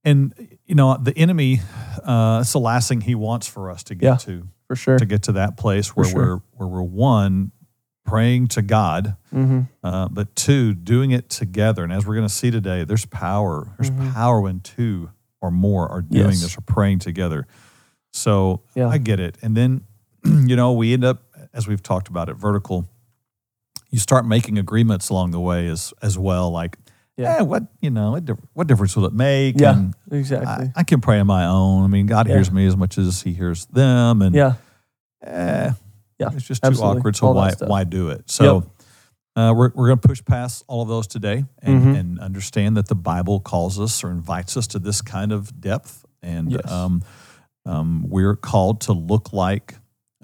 And 0.04 0.32
you 0.72 0.76
know, 0.76 0.96
the 0.96 1.14
enemy, 1.18 1.60
uh, 2.02 2.38
it's 2.40 2.52
the 2.54 2.58
last 2.58 2.88
thing 2.88 3.02
he 3.02 3.14
wants 3.14 3.46
for 3.46 3.70
us 3.70 3.82
to 3.82 3.94
get 3.94 4.06
Yeah. 4.06 4.16
to, 4.16 4.48
For 4.68 4.74
sure. 4.74 4.98
to 4.98 5.04
get 5.04 5.24
to 5.24 5.32
that 5.32 5.58
place 5.58 5.94
where 5.94 6.06
sure. 6.06 6.18
we're 6.36 6.40
where 6.56 6.66
we're 6.66 6.82
one, 6.82 7.52
praying 8.06 8.48
to 8.48 8.62
God, 8.62 9.16
hmm 9.30 9.60
uh, 9.84 10.08
but 10.10 10.34
two, 10.34 10.72
doing 10.72 11.10
it 11.10 11.28
together. 11.28 11.84
And 11.84 11.92
as 11.92 12.06
we're 12.06 12.14
going 12.14 12.26
to 12.26 12.32
see 12.32 12.50
today, 12.50 12.84
there's 12.84 13.04
power. 13.04 13.74
There's 13.78 13.90
Mhm. 13.90 14.14
power 14.14 14.40
when 14.40 14.60
two 14.60 15.10
or 15.42 15.50
more 15.50 15.86
are 15.90 16.00
doing 16.00 16.30
Yes. 16.30 16.40
this 16.40 16.56
or 16.56 16.62
praying 16.62 17.00
together. 17.00 17.46
So 18.14 18.62
Yeah. 18.74 18.88
I 18.88 18.96
get 18.96 19.20
it. 19.20 19.36
And 19.42 19.54
then, 19.54 19.82
you 20.24 20.56
know, 20.56 20.72
we 20.72 20.94
end 20.94 21.04
up, 21.04 21.22
as 21.52 21.68
we've 21.68 21.82
talked 21.82 22.08
about 22.08 22.30
it, 22.30 22.36
vertical. 22.36 22.86
You 23.90 23.98
start 23.98 24.24
making 24.24 24.56
agreements 24.56 25.10
along 25.10 25.32
the 25.32 25.40
way 25.40 25.66
as 25.68 25.92
as 26.00 26.16
well, 26.16 26.50
like, 26.50 26.78
Yeah. 27.22 27.36
yeah, 27.36 27.42
what 27.42 27.62
you 27.80 27.90
know, 27.90 28.12
what, 28.12 28.28
what 28.52 28.66
difference 28.66 28.94
will 28.96 29.06
it 29.06 29.12
make? 29.14 29.58
Yeah. 29.60 29.72
And 29.76 29.94
Exactly. 30.10 30.66
I, 30.76 30.80
I 30.80 30.82
can 30.84 31.00
pray 31.00 31.18
on 31.20 31.26
my 31.26 31.46
own. 31.46 31.84
I 31.84 31.86
mean, 31.86 32.06
God 32.06 32.26
Yeah. 32.28 32.34
hears 32.34 32.50
me 32.50 32.66
as 32.66 32.76
much 32.76 32.98
as 32.98 33.22
He 33.22 33.32
hears 33.32 33.66
them, 33.66 34.22
and 34.22 34.34
yeah. 34.34 34.54
eh, 35.22 35.72
Yeah, 36.18 36.30
it's 36.32 36.46
just 36.46 36.62
too 36.62 36.68
absolutely. 36.68 36.98
awkward. 37.00 37.16
So 37.16 37.26
All 37.28 37.34
why 37.34 37.52
why 37.66 37.84
do 37.84 38.10
it? 38.10 38.30
So 38.30 38.70
uh, 39.36 39.52
we're 39.56 39.70
we're 39.74 39.86
going 39.88 39.98
to 39.98 40.08
push 40.08 40.22
past 40.24 40.62
all 40.68 40.82
of 40.82 40.88
those 40.88 41.06
today 41.06 41.44
and, 41.62 41.82
Mhm. 41.82 41.98
and 42.00 42.18
understand 42.20 42.76
that 42.76 42.88
the 42.88 42.94
Bible 42.94 43.40
calls 43.40 43.80
us 43.80 44.04
or 44.04 44.10
invites 44.10 44.56
us 44.56 44.66
to 44.68 44.78
this 44.78 45.00
kind 45.00 45.32
of 45.32 45.58
depth, 45.60 46.04
and 46.22 46.52
Yes. 46.52 46.70
um, 46.70 47.02
um, 47.64 48.04
we're 48.08 48.36
called 48.36 48.80
to 48.82 48.92
look 48.92 49.32
like 49.32 49.74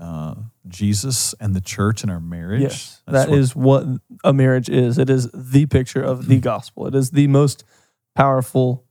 uh, 0.00 0.34
Jesus 0.68 1.34
and 1.40 1.54
the 1.54 1.60
church 1.60 2.02
in 2.04 2.10
our 2.10 2.20
marriage. 2.20 2.62
Yes, 2.62 3.02
That's 3.06 3.24
that 3.26 3.30
what- 3.30 3.38
is 3.38 3.56
what 3.56 3.86
a 4.24 4.32
marriage 4.32 4.68
is. 4.68 4.98
It 4.98 5.10
is 5.10 5.28
the 5.32 5.66
picture 5.66 6.02
of 6.02 6.26
the 6.28 6.38
gospel. 6.40 6.86
It 6.86 6.94
is 6.94 7.10
the 7.10 7.26
most 7.26 7.64
powerful 8.14 8.84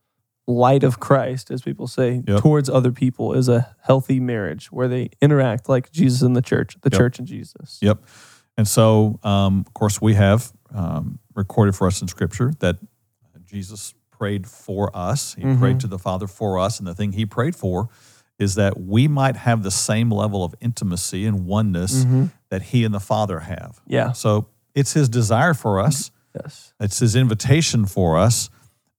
light 0.47 0.83
of 0.83 0.99
Christ, 0.99 1.51
as 1.51 1.61
people 1.61 1.87
say, 1.87 2.23
Yep. 2.27 2.39
towards 2.41 2.69
other 2.69 2.91
people. 2.91 3.33
Is 3.33 3.49
a 3.49 3.75
healthy 3.81 4.19
marriage 4.19 4.71
where 4.71 4.87
they 4.87 5.09
interact 5.21 5.67
like 5.67 5.91
Jesus 5.91 6.21
and 6.21 6.35
the 6.35 6.41
church, 6.41 6.77
the 6.81 6.89
Yep. 6.91 6.97
church 6.99 7.19
and 7.19 7.27
Jesus. 7.27 7.79
Yep. 7.81 8.03
And 8.57 8.67
so, 8.67 9.19
um, 9.23 9.65
of 9.67 9.73
course, 9.73 10.01
we 10.01 10.13
have 10.15 10.51
um, 10.73 11.19
recorded 11.35 11.75
for 11.75 11.87
us 11.87 12.01
in 12.01 12.07
Scripture 12.09 12.51
that 12.59 12.77
Jesus 13.45 13.93
prayed 14.11 14.47
for 14.47 14.89
us. 14.95 15.33
He 15.35 15.43
Mhm. 15.43 15.59
prayed 15.59 15.79
to 15.81 15.87
the 15.87 15.99
Father 15.99 16.27
for 16.27 16.59
us. 16.59 16.79
And 16.79 16.87
the 16.87 16.93
thing 16.95 17.13
he 17.13 17.25
prayed 17.25 17.55
for 17.55 17.87
is 18.39 18.55
that 18.55 18.79
we 18.79 19.07
might 19.07 19.35
have 19.35 19.63
the 19.63 19.71
same 19.71 20.11
level 20.11 20.43
of 20.43 20.53
intimacy 20.61 21.25
and 21.25 21.45
oneness 21.45 22.05
Mhm. 22.05 22.31
that 22.49 22.61
he 22.61 22.83
and 22.85 22.93
the 22.93 22.99
Father 22.99 23.39
have. 23.41 23.81
Yeah. 23.87 24.11
So 24.11 24.47
it's 24.75 24.93
his 24.93 25.09
desire 25.09 25.53
for 25.55 25.79
us, 25.79 26.11
Yes. 26.35 26.73
it's 26.79 26.99
his 26.99 27.15
invitation 27.15 27.85
for 27.85 28.17
us. 28.17 28.49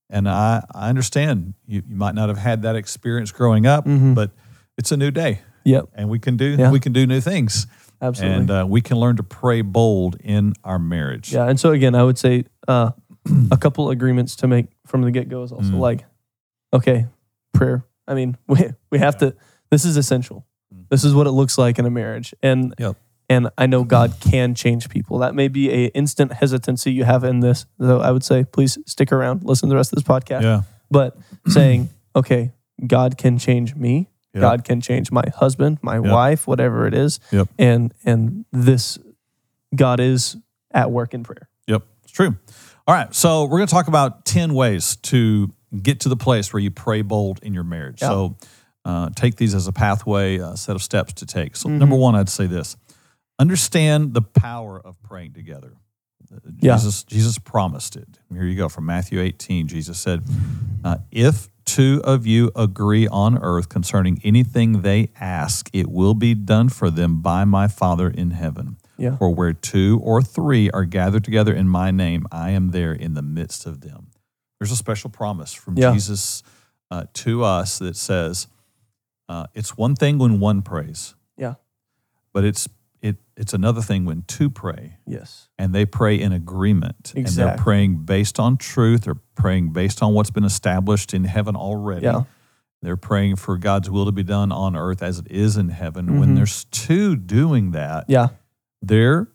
And 0.09 0.27
I, 0.27 0.65
I 0.75 0.89
understand 0.89 1.53
you, 1.67 1.83
you 1.87 1.95
might 1.95 2.15
not 2.15 2.27
have 2.29 2.37
had 2.37 2.63
that 2.63 2.75
experience 2.75 3.31
growing 3.31 3.65
up, 3.65 3.85
Mhm. 3.85 4.13
but 4.15 4.31
it's 4.77 4.91
a 4.91 4.97
new 4.97 5.11
day 5.11 5.39
Yep. 5.63 5.85
and 5.95 6.09
we 6.09 6.19
can 6.19 6.35
do 6.35 6.55
Yeah. 6.59 6.71
we 6.71 6.79
can 6.79 6.91
do 6.93 7.05
new 7.07 7.21
things 7.21 7.67
Absolutely. 8.01 8.37
and 8.37 8.51
uh, 8.51 8.65
we 8.67 8.81
can 8.81 8.97
learn 8.97 9.15
to 9.17 9.23
pray 9.23 9.61
bold 9.61 10.17
in 10.21 10.53
our 10.63 10.79
marriage. 10.79 11.31
Yeah, 11.31 11.47
and 11.47 11.59
so 11.59 11.71
again, 11.71 11.95
I 11.95 12.03
would 12.03 12.17
say 12.17 12.43
uh, 12.67 12.91
a 13.51 13.57
couple 13.57 13.89
agreements 13.89 14.35
to 14.37 14.47
make 14.47 14.67
from 14.85 15.01
the 15.03 15.11
get 15.11 15.29
go 15.29 15.43
is 15.43 15.51
also 15.51 15.71
Mm. 15.71 15.79
like, 15.79 16.05
okay, 16.73 17.07
prayer. 17.53 17.83
I 18.09 18.13
mean, 18.15 18.37
we 18.47 18.57
we 18.91 18.99
have 18.99 19.17
to. 19.19 19.35
This 19.71 19.85
is 19.85 19.95
essential. 19.97 20.45
Mm. 20.73 20.89
This 20.89 21.03
is 21.03 21.13
what 21.13 21.27
it 21.27 21.31
looks 21.31 21.57
like 21.57 21.79
in 21.79 21.85
a 21.85 21.89
marriage, 21.91 22.33
and 22.41 22.73
Yep. 22.79 22.95
and 23.29 23.49
I 23.57 23.67
know 23.67 23.83
God 23.83 24.15
can 24.19 24.55
change 24.55 24.89
people. 24.89 25.19
That 25.19 25.35
may 25.35 25.47
be 25.47 25.69
a 25.71 25.85
instant 25.87 26.33
hesitancy 26.33 26.91
you 26.91 27.03
have 27.05 27.23
in 27.23 27.39
this, 27.41 27.65
though. 27.77 28.01
I 28.01 28.11
would 28.11 28.23
say, 28.23 28.43
please 28.43 28.77
stick 28.87 29.11
around, 29.11 29.43
listen 29.43 29.69
to 29.69 29.73
the 29.73 29.77
rest 29.77 29.93
of 29.93 29.97
this 29.97 30.03
podcast. 30.03 30.41
Yeah. 30.41 30.61
But 30.91 31.15
saying, 31.47 31.89
okay, 32.15 32.51
God 32.85 33.17
can 33.17 33.37
change 33.37 33.75
me. 33.75 34.09
Yep. 34.33 34.41
God 34.41 34.63
can 34.63 34.79
change 34.81 35.11
my 35.11 35.23
husband, 35.35 35.77
my 35.81 35.95
Yep. 35.95 36.05
wife, 36.05 36.47
whatever 36.47 36.87
it 36.87 36.93
is. 36.93 37.19
Yep. 37.31 37.47
And 37.59 37.93
and 38.05 38.45
this 38.51 38.97
God 39.75 39.99
is 39.99 40.35
at 40.71 40.91
work 40.91 41.13
in 41.13 41.23
prayer. 41.23 41.47
Yep. 41.67 41.83
It's 42.03 42.11
true. 42.11 42.35
All 42.87 42.95
right. 42.95 43.13
So 43.13 43.43
we're 43.45 43.57
going 43.57 43.67
to 43.67 43.73
talk 43.73 43.87
about 43.87 44.25
10 44.25 44.53
ways 44.55 44.95
to 44.97 45.51
get 45.81 45.99
to 46.01 46.09
the 46.09 46.15
place 46.17 46.51
where 46.53 46.61
you 46.61 46.71
pray 46.71 47.01
bold 47.01 47.39
in 47.43 47.53
your 47.53 47.63
marriage. 47.63 48.01
Yeah. 48.01 48.09
So 48.09 48.37
uh, 48.85 49.09
take 49.15 49.35
these 49.35 49.53
as 49.53 49.67
a 49.67 49.71
pathway, 49.73 50.37
a 50.37 50.55
set 50.57 50.75
of 50.75 50.81
steps 50.81 51.13
to 51.13 51.25
take. 51.25 51.55
So, 51.55 51.69
Mhm. 51.69 51.77
number 51.79 51.95
one, 51.95 52.15
I'd 52.15 52.29
say 52.29 52.47
this 52.47 52.75
understand 53.37 54.13
the 54.13 54.21
power 54.21 54.79
of 54.79 55.01
praying 55.03 55.33
together. 55.33 55.73
Uh, 56.31 56.37
Yeah. 56.61 56.75
Jesus, 56.75 57.03
Jesus 57.03 57.37
promised 57.37 57.95
it. 57.95 58.19
Here 58.31 58.43
you 58.43 58.55
go 58.55 58.69
from 58.69 58.85
Matthew 58.85 59.19
18. 59.19 59.67
Jesus 59.67 59.97
said, 59.97 60.21
uh, 60.83 60.97
If 61.11 61.49
two 61.65 62.01
of 62.03 62.25
you 62.25 62.51
agree 62.55 63.07
on 63.07 63.37
earth 63.37 63.69
concerning 63.69 64.19
anything 64.23 64.81
they 64.81 65.09
ask, 65.19 65.69
it 65.73 65.89
will 65.89 66.13
be 66.15 66.33
done 66.33 66.69
for 66.69 66.89
them 66.89 67.21
by 67.21 67.45
my 67.45 67.67
Father 67.67 68.09
in 68.09 68.31
heaven. 68.31 68.77
Yeah. 68.97 69.15
For 69.17 69.29
where 69.33 69.53
two 69.53 69.99
or 70.03 70.21
three 70.21 70.69
are 70.71 70.83
gathered 70.85 71.23
together 71.23 71.53
in 71.53 71.69
my 71.69 71.91
name, 71.91 72.25
I 72.31 72.49
am 72.51 72.71
there 72.71 72.91
in 72.91 73.13
the 73.13 73.21
midst 73.21 73.65
of 73.65 73.81
them. 73.81 74.07
There's 74.59 74.71
a 74.71 74.75
special 74.75 75.09
promise 75.09 75.53
from 75.53 75.77
Yeah. 75.77 75.93
Jesus 75.93 76.43
uh, 76.91 77.05
to 77.13 77.43
us 77.43 77.79
that 77.79 77.95
says 77.95 78.47
uh, 79.27 79.45
it's 79.53 79.77
one 79.77 79.95
thing 79.95 80.17
when 80.17 80.39
one 80.39 80.61
prays, 80.61 81.15
Yeah. 81.37 81.55
but 82.33 82.43
it's 82.43 82.67
it 83.01 83.15
it's 83.37 83.53
another 83.53 83.81
thing 83.81 84.03
when 84.03 84.23
two 84.23 84.49
pray 84.49 84.97
Yes. 85.05 85.47
and 85.57 85.73
they 85.73 85.85
pray 85.85 86.19
in 86.19 86.33
agreement 86.33 87.13
and 87.15 87.27
they're 87.27 87.55
praying 87.55 87.99
based 88.03 88.37
on 88.41 88.57
truth 88.57 89.03
they're 89.03 89.21
praying 89.35 89.71
based 89.71 90.03
on 90.03 90.13
what's 90.13 90.31
been 90.31 90.43
established 90.43 91.13
in 91.13 91.23
heaven 91.23 91.55
already 91.55 92.03
Yeah. 92.07 92.23
they're 92.81 92.97
praying 92.97 93.37
for 93.37 93.55
god's 93.57 93.89
will 93.89 94.03
to 94.05 94.11
be 94.11 94.23
done 94.23 94.51
on 94.51 94.75
earth 94.75 95.01
as 95.01 95.17
it 95.19 95.27
is 95.31 95.55
in 95.55 95.69
heaven 95.69 96.07
Mhm. 96.07 96.19
when 96.19 96.35
there's 96.35 96.65
two 96.65 97.15
doing 97.15 97.71
that 97.71 98.03
Yeah. 98.09 98.29
there 98.81 99.29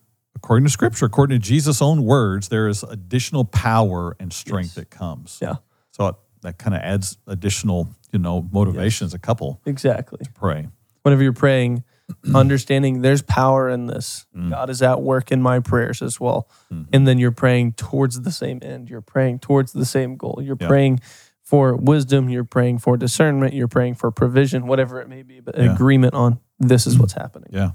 according 0.45 0.63
to 0.65 0.69
scripture 0.71 1.05
according 1.07 1.39
to 1.39 1.43
jesus 1.43 1.81
own 1.81 2.03
words 2.03 2.49
there 2.49 2.67
is 2.67 2.83
additional 2.83 3.43
power 3.45 4.15
and 4.19 4.31
strength 4.31 4.67
Yes. 4.69 4.75
that 4.75 4.89
comes 4.91 5.39
Yeah. 5.41 5.55
so 5.91 6.07
it, 6.07 6.15
that 6.41 6.57
kind 6.59 6.75
of 6.75 6.81
adds 6.83 7.17
additional 7.25 7.89
you 8.11 8.19
know 8.19 8.47
motivation 8.51 9.05
as 9.05 9.13
a 9.15 9.19
couple 9.19 9.59
Exactly. 9.65 10.19
to 10.23 10.31
pray 10.31 10.67
Whenever 11.01 11.21
you're 11.21 11.33
praying, 11.33 11.83
understanding 12.33 13.01
there's 13.03 13.21
power 13.21 13.69
in 13.69 13.85
this. 13.85 14.25
Mm. 14.35 14.49
God 14.49 14.71
is 14.71 14.81
at 14.81 15.03
work 15.03 15.31
in 15.31 15.39
my 15.39 15.59
prayers 15.59 16.01
as 16.01 16.19
well. 16.19 16.49
Mhm. 16.73 16.87
And 16.91 17.07
then 17.07 17.19
you're 17.19 17.29
praying 17.31 17.73
towards 17.73 18.21
the 18.21 18.31
same 18.31 18.57
end. 18.63 18.89
You're 18.89 19.01
praying 19.01 19.37
towards 19.39 19.71
the 19.73 19.85
same 19.85 20.17
goal. 20.17 20.39
You're 20.41 20.57
Yeah. 20.59 20.67
praying 20.67 21.01
for 21.43 21.75
wisdom. 21.75 22.27
You're 22.27 22.43
praying 22.43 22.79
for 22.79 22.97
discernment. 22.97 23.53
You're 23.53 23.67
praying 23.67 23.95
for 23.95 24.09
provision, 24.09 24.65
whatever 24.65 24.99
it 24.99 25.07
may 25.07 25.21
be, 25.21 25.41
but 25.41 25.55
Yeah. 25.55 25.71
agreement 25.75 26.15
on 26.15 26.39
this 26.59 26.87
is 26.87 26.97
what's 26.97 27.13
happening. 27.13 27.49
Yeah. 27.53 27.73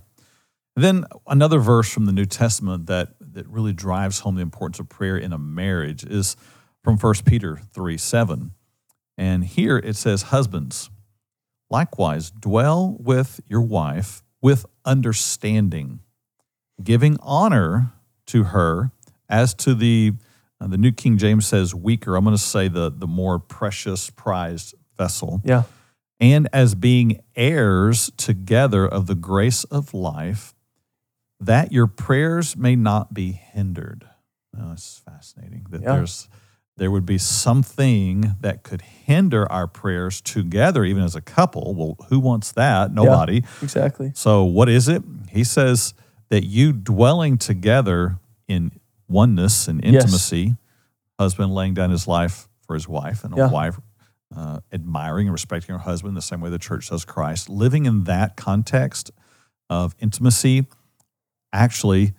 Then 0.80 1.04
another 1.26 1.58
verse 1.58 1.90
from 1.92 2.06
the 2.06 2.12
New 2.12 2.26
Testament 2.26 2.86
that 2.86 3.08
that 3.20 3.48
really 3.48 3.72
drives 3.72 4.20
home 4.20 4.34
the 4.36 4.42
importance 4.42 4.80
of 4.80 4.88
prayer 4.88 5.16
in 5.16 5.32
a 5.32 5.38
marriage 5.38 6.04
is 6.04 6.36
from 6.82 6.96
1 6.96 7.14
Peter 7.24 7.60
3 7.72 7.96
7. 7.96 8.52
And 9.16 9.44
here 9.44 9.78
it 9.78 9.96
says, 9.96 10.22
Husbands, 10.22 10.90
likewise 11.68 12.30
dwell 12.30 12.96
with 12.98 13.40
your 13.48 13.60
wife 13.60 14.22
with 14.42 14.64
understanding, 14.84 16.00
giving 16.82 17.18
honor 17.20 17.92
to 18.26 18.44
her 18.44 18.90
as 19.28 19.54
to 19.54 19.74
the 19.74 20.14
uh, 20.60 20.66
the 20.66 20.78
New 20.78 20.92
King 20.92 21.18
James 21.18 21.46
says 21.46 21.74
weaker. 21.74 22.16
I'm 22.16 22.24
going 22.24 22.36
to 22.36 22.42
say 22.42 22.68
the 22.68 22.90
the 22.90 23.06
more 23.06 23.38
precious 23.38 24.10
prized 24.10 24.74
vessel 24.96 25.40
Yeah. 25.44 25.64
and 26.18 26.48
as 26.52 26.74
being 26.74 27.20
heirs 27.36 28.10
together 28.16 28.86
of 28.86 29.06
the 29.06 29.14
grace 29.14 29.64
of 29.64 29.94
life, 29.94 30.54
that 31.40 31.72
your 31.72 31.86
prayers 31.86 32.56
may 32.56 32.76
not 32.76 33.14
be 33.14 33.32
hindered. 33.32 34.06
Oh, 34.58 34.72
it's 34.72 34.98
fascinating 35.04 35.66
that 35.70 35.82
Yeah. 35.82 35.94
there's 35.94 36.28
there 36.76 36.90
would 36.90 37.04
be 37.04 37.18
something 37.18 38.36
that 38.40 38.62
could 38.62 38.80
hinder 38.80 39.50
our 39.52 39.66
prayers 39.66 40.22
together, 40.22 40.82
even 40.82 41.02
as 41.02 41.14
a 41.14 41.20
couple. 41.20 41.74
Well, 41.74 42.06
who 42.08 42.18
wants 42.18 42.52
that? 42.52 42.94
Nobody. 42.94 43.42
Exactly. 43.60 44.12
So, 44.14 44.44
what 44.44 44.70
is 44.70 44.88
it? 44.88 45.02
He 45.28 45.44
says 45.44 45.92
that 46.30 46.44
you 46.46 46.72
dwelling 46.72 47.36
together 47.36 48.18
in 48.48 48.70
oneness 49.08 49.68
and 49.68 49.84
Yes. 49.84 50.04
intimacy, 50.04 50.56
husband 51.18 51.52
laying 51.54 51.74
down 51.74 51.90
his 51.90 52.06
life 52.06 52.48
for 52.66 52.72
his 52.72 52.88
wife, 52.88 53.24
and 53.24 53.34
a 53.34 53.38
Yeah. 53.38 53.50
wife 53.50 53.78
uh, 54.34 54.60
admiring 54.72 55.26
and 55.26 55.32
respecting 55.32 55.74
her 55.74 55.80
husband 55.82 56.16
the 56.16 56.22
same 56.22 56.40
way 56.40 56.48
the 56.48 56.58
church 56.58 56.88
does 56.88 57.04
Christ. 57.04 57.48
Living 57.50 57.84
in 57.84 58.04
that 58.04 58.36
context 58.36 59.10
of 59.68 59.94
intimacy 59.98 60.66
actually 61.52 62.14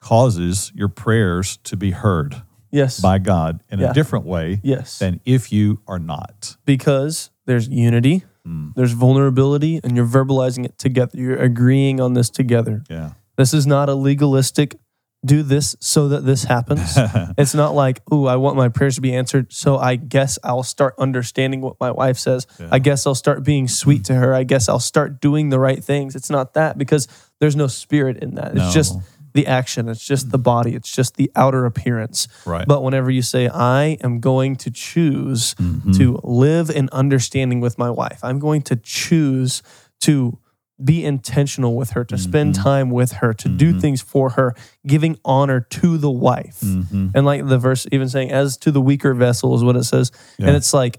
causes 0.00 0.72
your 0.74 0.88
prayers 0.88 1.58
to 1.64 1.76
be 1.76 1.90
heard 1.90 2.42
Yes. 2.70 3.00
by 3.00 3.18
God 3.18 3.62
in 3.70 3.80
Yeah. 3.80 3.90
a 3.90 3.94
different 3.94 4.24
way 4.24 4.60
yes. 4.62 4.98
than 4.98 5.20
if 5.24 5.52
you 5.52 5.80
are 5.86 5.98
not. 5.98 6.56
because 6.64 7.30
there's 7.46 7.68
unity, 7.68 8.24
Mm. 8.46 8.72
there's 8.74 8.92
vulnerability, 8.92 9.80
and 9.82 9.96
you're 9.96 10.06
verbalizing 10.06 10.64
it 10.64 10.78
together. 10.78 11.18
You're 11.18 11.36
agreeing 11.36 12.00
on 12.00 12.14
this 12.14 12.30
together. 12.30 12.84
Yeah. 12.88 13.10
This 13.36 13.52
is 13.52 13.66
not 13.66 13.88
a 13.88 13.94
legalistic 13.94 14.78
do 15.26 15.42
this 15.42 15.76
so 15.80 16.08
that 16.08 16.24
this 16.24 16.44
happens. 16.44 16.94
it's 17.36 17.54
not 17.54 17.74
like, 17.74 18.00
oh, 18.10 18.24
I 18.24 18.36
want 18.36 18.56
my 18.56 18.70
prayers 18.70 18.94
to 18.94 19.02
be 19.02 19.14
answered. 19.14 19.52
So 19.52 19.76
I 19.76 19.96
guess 19.96 20.38
I'll 20.42 20.62
start 20.62 20.94
understanding 20.96 21.60
what 21.60 21.76
my 21.78 21.90
wife 21.90 22.16
says. 22.18 22.46
Yeah. 22.58 22.68
I 22.72 22.78
guess 22.78 23.06
I'll 23.06 23.14
start 23.14 23.44
being 23.44 23.68
sweet 23.68 24.04
to 24.06 24.14
her. 24.14 24.32
I 24.32 24.44
guess 24.44 24.66
I'll 24.68 24.80
start 24.80 25.20
doing 25.20 25.50
the 25.50 25.58
right 25.58 25.84
things. 25.84 26.14
It's 26.16 26.30
not 26.30 26.54
that 26.54 26.78
because 26.78 27.06
there's 27.40 27.56
no 27.56 27.66
spirit 27.66 28.18
in 28.18 28.34
that. 28.36 28.56
It's 28.56 28.72
just 28.74 28.96
the 29.32 29.46
action, 29.46 29.88
it's 29.88 30.04
just 30.04 30.30
the 30.32 30.38
body, 30.38 30.74
it's 30.74 30.90
just 30.90 31.16
the 31.16 31.30
outer 31.36 31.64
appearance. 31.64 32.26
right. 32.44 32.66
But 32.66 32.82
whenever 32.82 33.10
you 33.10 33.22
say, 33.22 33.48
I 33.48 33.96
am 34.02 34.18
going 34.20 34.56
to 34.56 34.70
choose 34.70 35.54
Mhm. 35.54 35.96
to 35.98 36.18
live 36.24 36.68
in 36.68 36.88
understanding 36.90 37.60
with 37.60 37.78
my 37.78 37.90
wife, 37.90 38.18
I'm 38.24 38.38
going 38.40 38.62
to 38.62 38.76
choose 38.76 39.62
to 40.00 40.38
be 40.82 41.04
intentional 41.04 41.76
with 41.76 41.90
her, 41.90 42.04
to 42.06 42.16
spend 42.18 42.54
Mhm. 42.54 42.62
time 42.62 42.90
with 42.90 43.12
her, 43.12 43.32
to 43.34 43.48
do 43.48 43.74
Mhm. 43.74 43.80
things 43.80 44.00
for 44.00 44.30
her, 44.30 44.54
giving 44.86 45.16
honor 45.24 45.60
to 45.60 45.98
the 45.98 46.10
wife. 46.10 46.60
Mhm. 46.62 47.12
And 47.14 47.24
like 47.26 47.46
the 47.46 47.58
verse 47.58 47.86
even 47.92 48.08
saying, 48.08 48.32
as 48.32 48.56
to 48.58 48.70
the 48.72 48.80
weaker 48.80 49.12
vessel 49.14 49.54
is 49.54 49.62
what 49.62 49.76
it 49.76 49.84
says. 49.84 50.10
Yeah. 50.38 50.48
And 50.48 50.56
it's 50.56 50.72
like 50.74 50.98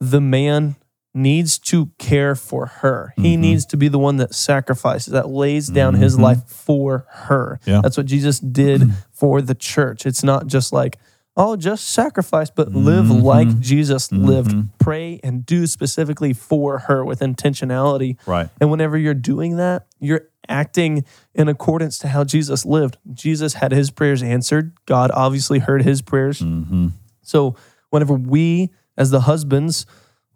the 0.00 0.20
man 0.20 0.76
needs 1.12 1.58
to 1.58 1.90
care 1.98 2.34
for 2.36 2.66
her. 2.66 3.12
He 3.16 3.36
Mhm. 3.36 3.40
needs 3.40 3.66
to 3.66 3.76
be 3.76 3.88
the 3.88 3.98
one 3.98 4.16
that 4.18 4.34
sacrifices, 4.34 5.12
that 5.12 5.28
lays 5.28 5.68
down 5.68 5.94
his 5.94 6.16
Mhm. 6.16 6.20
life 6.22 6.42
for 6.46 7.04
her. 7.08 7.58
Yeah. 7.66 7.80
That's 7.82 7.96
what 7.96 8.06
Jesus 8.06 8.38
did 8.38 8.92
for 9.12 9.42
the 9.42 9.54
church. 9.56 10.06
It's 10.06 10.22
not 10.22 10.46
just 10.46 10.72
like, 10.72 10.98
oh, 11.36 11.56
just 11.56 11.88
sacrifice, 11.88 12.50
but 12.50 12.72
live 12.72 13.06
Mhm. 13.06 13.22
like 13.22 13.58
Jesus 13.60 14.12
lived. 14.12 14.52
Mhm. 14.52 14.68
Pray 14.78 15.18
and 15.24 15.44
do 15.44 15.66
specifically 15.66 16.32
for 16.32 16.78
her 16.80 17.04
with 17.04 17.20
intentionality. 17.20 18.16
Right. 18.26 18.48
And 18.60 18.70
whenever 18.70 18.96
you're 18.96 19.14
doing 19.14 19.56
that, 19.56 19.86
you're 19.98 20.22
acting 20.48 21.04
in 21.34 21.48
accordance 21.48 21.98
to 21.98 22.08
how 22.08 22.24
Jesus 22.24 22.64
lived. 22.64 22.98
Jesus 23.12 23.54
had 23.54 23.72
his 23.72 23.90
prayers 23.90 24.22
answered. 24.22 24.72
God 24.86 25.10
obviously 25.14 25.58
heard 25.60 25.82
his 25.82 26.02
prayers. 26.02 26.40
Mm-hmm. 26.40 26.88
So 27.22 27.54
whenever 27.90 28.14
we, 28.14 28.70
as 28.96 29.10
the 29.10 29.20
husbands, 29.22 29.86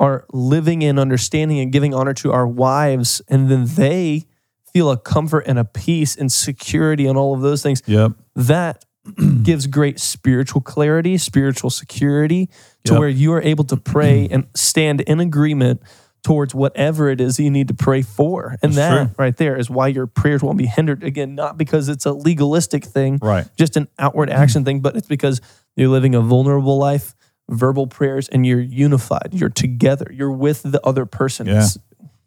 are 0.00 0.24
living 0.32 0.82
in 0.82 0.98
understanding 0.98 1.58
and 1.60 1.72
giving 1.72 1.94
honor 1.94 2.14
to 2.14 2.32
our 2.32 2.46
wives, 2.46 3.22
and 3.28 3.48
then 3.50 3.64
they 3.66 4.24
feel 4.72 4.90
a 4.90 4.96
comfort 4.96 5.44
and 5.46 5.58
a 5.58 5.64
peace 5.64 6.16
and 6.16 6.30
security 6.32 7.06
and 7.06 7.16
all 7.16 7.34
of 7.34 7.40
those 7.42 7.62
things, 7.62 7.82
Yep. 7.86 8.12
that 8.34 8.84
gives 9.42 9.66
great 9.66 10.00
spiritual 10.00 10.60
clarity, 10.62 11.16
spiritual 11.18 11.70
security 11.70 12.46
to 12.84 12.92
Yep. 12.94 12.98
where 13.00 13.08
you 13.08 13.32
are 13.34 13.42
able 13.42 13.64
to 13.64 13.76
pray 13.76 14.26
and 14.30 14.46
stand 14.54 15.00
in 15.02 15.20
agreement 15.20 15.80
towards 16.24 16.54
whatever 16.54 17.10
it 17.10 17.20
is 17.20 17.38
you 17.38 17.50
need 17.50 17.68
to 17.68 17.74
pray 17.74 18.00
for. 18.00 18.56
And 18.62 18.72
That's 18.72 18.76
that 18.76 19.04
true. 19.08 19.14
right 19.24 19.36
there 19.36 19.56
is 19.56 19.68
why 19.68 19.88
your 19.88 20.06
prayers 20.06 20.42
won't 20.42 20.56
be 20.56 20.64
hindered. 20.66 21.04
Again, 21.04 21.34
not 21.34 21.58
because 21.58 21.90
it's 21.90 22.06
a 22.06 22.12
legalistic 22.12 22.82
thing, 22.84 23.18
Right. 23.22 23.46
just 23.56 23.76
an 23.76 23.88
outward 23.98 24.30
action 24.30 24.64
thing, 24.64 24.80
but 24.80 24.96
it's 24.96 25.06
because 25.06 25.42
you're 25.76 25.90
living 25.90 26.14
a 26.14 26.22
vulnerable 26.22 26.78
life, 26.78 27.14
verbal 27.48 27.86
prayers, 27.86 28.28
and 28.28 28.46
you're 28.46 28.60
unified. 28.60 29.28
You're 29.32 29.48
together. 29.50 30.06
You're 30.12 30.32
with 30.32 30.62
the 30.62 30.80
other 30.86 31.06
person. 31.06 31.46
Yeah. 31.46 31.58
It's, 31.62 31.78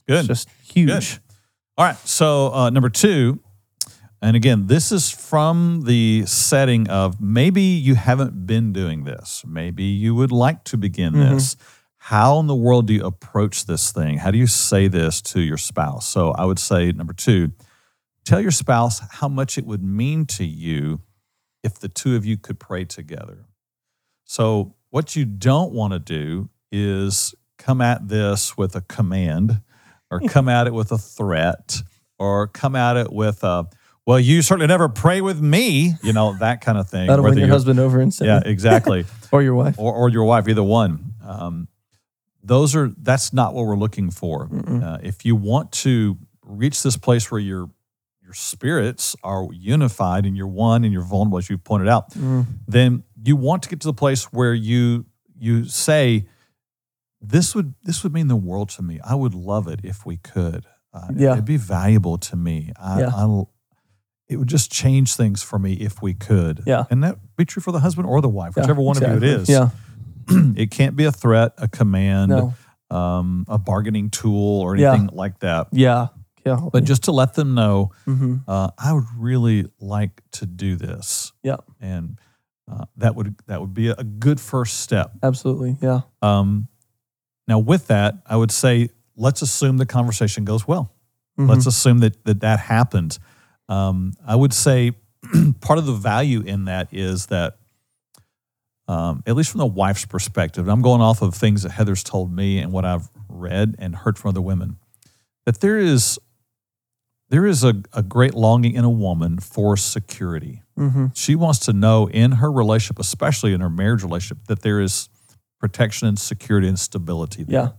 Good. 0.07 0.19
it's 0.19 0.27
just 0.27 0.50
huge. 0.63 1.19
All 1.77 1.86
right. 1.86 1.97
So 2.07 2.53
uh, 2.53 2.69
number 2.69 2.89
two, 2.89 3.39
and 4.21 4.36
again, 4.36 4.67
this 4.67 4.91
is 4.91 5.09
from 5.12 5.81
the 5.86 6.25
setting 6.25 6.89
of 6.89 7.21
maybe 7.21 7.62
you 7.62 7.95
haven't 7.95 8.47
been 8.47 8.74
doing 8.74 9.03
this. 9.03 9.43
Maybe 9.45 9.83
you 9.83 10.15
would 10.15 10.31
like 10.31 10.63
to 10.65 10.77
begin 10.77 11.13
Mhm. 11.13 11.29
this. 11.33 11.55
How 11.97 12.39
in 12.39 12.47
the 12.47 12.55
world 12.55 12.88
do 12.88 12.93
you 12.93 13.05
approach 13.05 13.65
this 13.65 13.91
thing? 13.91 14.17
How 14.19 14.31
do 14.31 14.38
you 14.38 14.47
say 14.47 14.88
this 14.88 15.21
to 15.24 15.41
your 15.41 15.57
spouse? 15.57 16.07
So 16.07 16.31
I 16.31 16.45
would 16.45 16.57
say 16.57 16.91
number 16.93 17.13
two, 17.13 17.51
tell 18.24 18.39
your 18.39 18.51
spouse 18.51 19.01
how 19.12 19.27
much 19.27 19.57
it 19.57 19.65
would 19.65 19.83
mean 19.83 20.25
to 20.27 20.45
you 20.45 21.01
if 21.63 21.77
the 21.79 21.89
two 21.89 22.15
of 22.15 22.25
you 22.25 22.38
could 22.38 22.59
pray 22.59 22.86
together. 22.86 23.45
So 24.25 24.74
what 24.89 25.15
you 25.15 25.25
don't 25.25 25.72
want 25.74 25.94
to 25.94 26.00
do 26.00 26.50
is 26.72 27.34
come 27.58 27.82
at 27.82 28.08
this 28.08 28.58
with 28.58 28.75
a 28.75 28.82
command 28.82 29.62
or 30.12 30.20
come 30.22 30.48
at 30.50 30.67
it 30.67 30.74
with 30.74 30.91
a 30.91 30.98
threat 30.98 31.82
or 32.20 32.48
come 32.48 32.75
at 32.75 32.96
it 32.98 33.12
with 33.12 33.44
a 33.44 33.65
well 34.06 34.20
you 34.20 34.41
certainly 34.41 34.67
never 34.67 34.88
pray 34.89 35.22
with 35.22 35.41
me 35.41 35.94
you 36.03 36.13
know 36.13 36.36
that 36.39 36.62
kind 36.62 36.77
of 36.77 36.89
thing 36.89 37.08
That'll 37.08 37.24
win 37.25 37.38
your 37.38 37.48
husband 37.48 37.79
over 37.79 38.00
instantly. 38.01 38.34
yeah 38.34 38.41
exactly 38.46 39.06
Or 39.32 39.41
your 39.41 39.56
wife. 39.56 39.75
or, 39.77 39.94
or 39.94 40.10
your 40.10 40.24
wife 40.24 40.48
either 40.48 40.63
one 40.63 41.13
um, 41.25 41.67
those 42.44 42.75
are 42.75 42.89
that's 43.01 43.34
not 43.34 43.53
what 43.53 43.65
we're 43.65 43.75
looking 43.75 44.10
for 44.12 44.50
uh, 44.67 45.00
if 45.03 45.25
you 45.25 45.36
want 45.36 45.72
to 45.74 46.17
reach 46.44 46.84
this 46.84 46.96
place 46.96 47.29
where 47.32 47.41
your 47.41 47.70
your 48.24 48.34
spirits 48.34 49.15
are 49.24 49.48
unified 49.53 50.25
and 50.25 50.36
you're 50.38 50.48
one 50.48 50.84
and 50.84 50.91
you're 50.94 51.01
vulnerable 51.03 51.38
as 51.38 51.50
you 51.50 51.58
pointed 51.58 51.88
out 51.89 52.12
Mm. 52.12 52.46
then 52.67 53.03
you 53.24 53.36
want 53.36 53.63
to 53.63 53.69
get 53.69 53.79
to 53.81 53.88
the 53.88 53.93
place 53.93 54.25
where 54.25 54.53
you 54.53 55.05
you 55.39 55.65
say 55.65 56.27
this 57.21 57.55
would 57.55 57.74
this 57.83 58.03
would 58.03 58.13
mean 58.13 58.27
the 58.27 58.36
world 58.36 58.69
to 58.69 58.81
me 58.83 59.00
i 59.03 59.15
would 59.15 59.33
love 59.33 59.67
it 59.67 59.79
if 59.83 60.05
we 60.05 60.17
could 60.17 60.65
uh, 60.93 61.07
Yeah. 61.15 61.33
it'd 61.33 61.45
be 61.45 61.57
valuable 61.57 62.17
to 62.19 62.36
me 62.36 62.71
I, 62.79 63.00
Yeah. 63.01 63.07
I 63.15 63.43
it 64.29 64.36
would 64.38 64.50
just 64.50 64.71
change 64.71 65.15
things 65.15 65.41
for 65.41 65.57
me 65.57 65.71
if 65.75 66.01
we 66.01 66.13
could. 66.13 66.63
Yeah. 66.65 66.83
And 66.89 67.01
that 67.01 67.15
be 67.38 67.45
true 67.45 67.62
for 67.62 67.71
the 67.71 67.79
husband 67.79 68.09
or 68.09 68.19
the 68.19 68.27
wife, 68.27 68.55
Yeah, 68.57 68.63
whichever 68.63 68.81
one 68.81 68.97
of 68.97 69.03
you 69.03 69.15
it 69.15 69.24
is. 69.24 69.47
Yeah. 69.47 69.69
it 70.27 70.69
can't 70.69 70.97
be 70.97 71.05
a 71.05 71.13
threat, 71.13 71.53
a 71.57 71.69
command, 71.69 72.31
No. 72.31 72.53
um, 72.91 73.45
a 73.47 73.57
bargaining 73.57 74.09
tool, 74.09 74.59
or 74.59 74.75
Yeah. 74.75 74.89
anything 74.95 75.15
like 75.15 75.39
that. 75.39 75.67
Yeah. 75.71 76.07
Yeah. 76.45 76.59
But 76.74 76.83
just 76.83 77.03
to 77.05 77.13
let 77.13 77.36
them 77.36 77.53
know, 77.55 77.91
hmm 78.03 78.38
uh, 78.50 78.71
I 78.77 78.91
would 78.91 79.05
really 79.17 79.65
like 79.79 80.21
to 80.33 80.45
do 80.45 80.75
this, 80.75 81.31
Yeah. 81.41 81.57
and 81.79 82.19
uh, 82.71 82.86
that 82.97 83.15
would 83.15 83.36
that 83.47 83.62
would 83.62 83.74
be 83.74 83.89
a 83.89 84.03
good 84.03 84.39
first 84.39 84.81
step. 84.81 85.12
Absolutely. 85.24 85.77
Yeah. 85.81 86.01
Um, 86.21 86.67
now, 87.47 87.59
with 87.59 87.88
that, 87.88 88.15
I 88.25 88.36
would 88.36 88.51
say 88.51 88.89
let's 89.15 89.41
assume 89.41 89.77
the 89.77 89.86
conversation 89.86 90.45
goes 90.45 90.67
well. 90.67 90.91
Mhm. 91.39 91.50
Let's 91.50 91.65
assume 91.65 92.00
that 92.00 92.24
that, 92.25 92.41
that 92.41 92.59
happens. 92.59 93.19
Um, 93.69 94.13
I 94.25 94.36
would 94.36 94.53
say 94.53 94.91
part 95.62 95.79
of 95.79 95.86
the 95.86 95.93
value 95.93 96.41
in 96.41 96.65
that 96.65 96.89
is 96.91 97.27
that, 97.27 97.57
um, 98.88 99.24
at 99.25 99.36
least 99.36 99.51
from 99.51 99.59
the 99.59 99.65
wife's 99.65 100.05
perspective, 100.05 100.65
and 100.65 100.71
I'm 100.71 100.81
going 100.81 101.01
off 101.01 101.21
of 101.21 101.36
things 101.36 101.63
that 101.63 101.71
Heather's 101.71 102.03
told 102.03 102.31
me 102.31 102.59
and 102.59 102.71
what 102.71 102.86
I've 102.86 103.09
read 103.27 103.75
and 103.79 103.95
heard 103.95 104.17
from 104.17 104.29
other 104.29 104.41
women, 104.41 104.77
that 105.45 105.59
there 105.59 105.77
is 105.77 106.19
there 107.29 107.46
is 107.46 107.63
a, 107.63 107.81
a 107.93 108.01
great 108.03 108.34
longing 108.34 108.74
in 108.74 108.84
a 108.84 108.89
woman 108.89 109.39
for 109.39 109.75
security. 109.77 110.62
Mhm. 110.77 111.12
She 111.15 111.36
wants 111.36 111.60
to 111.60 111.74
know 111.74 112.07
in 112.10 112.34
her 112.34 112.51
relationship, 112.51 113.00
especially 113.00 113.53
in 113.53 113.62
her 113.62 113.69
marriage 113.69 114.03
relationship, 114.03 114.46
that 114.48 114.62
there 114.62 114.79
is 114.79 115.10
protection 115.60 116.07
and 116.07 116.17
security 116.19 116.67
and 116.67 116.79
stability 116.79 117.43
there. 117.43 117.62
Yeah. 117.62 117.69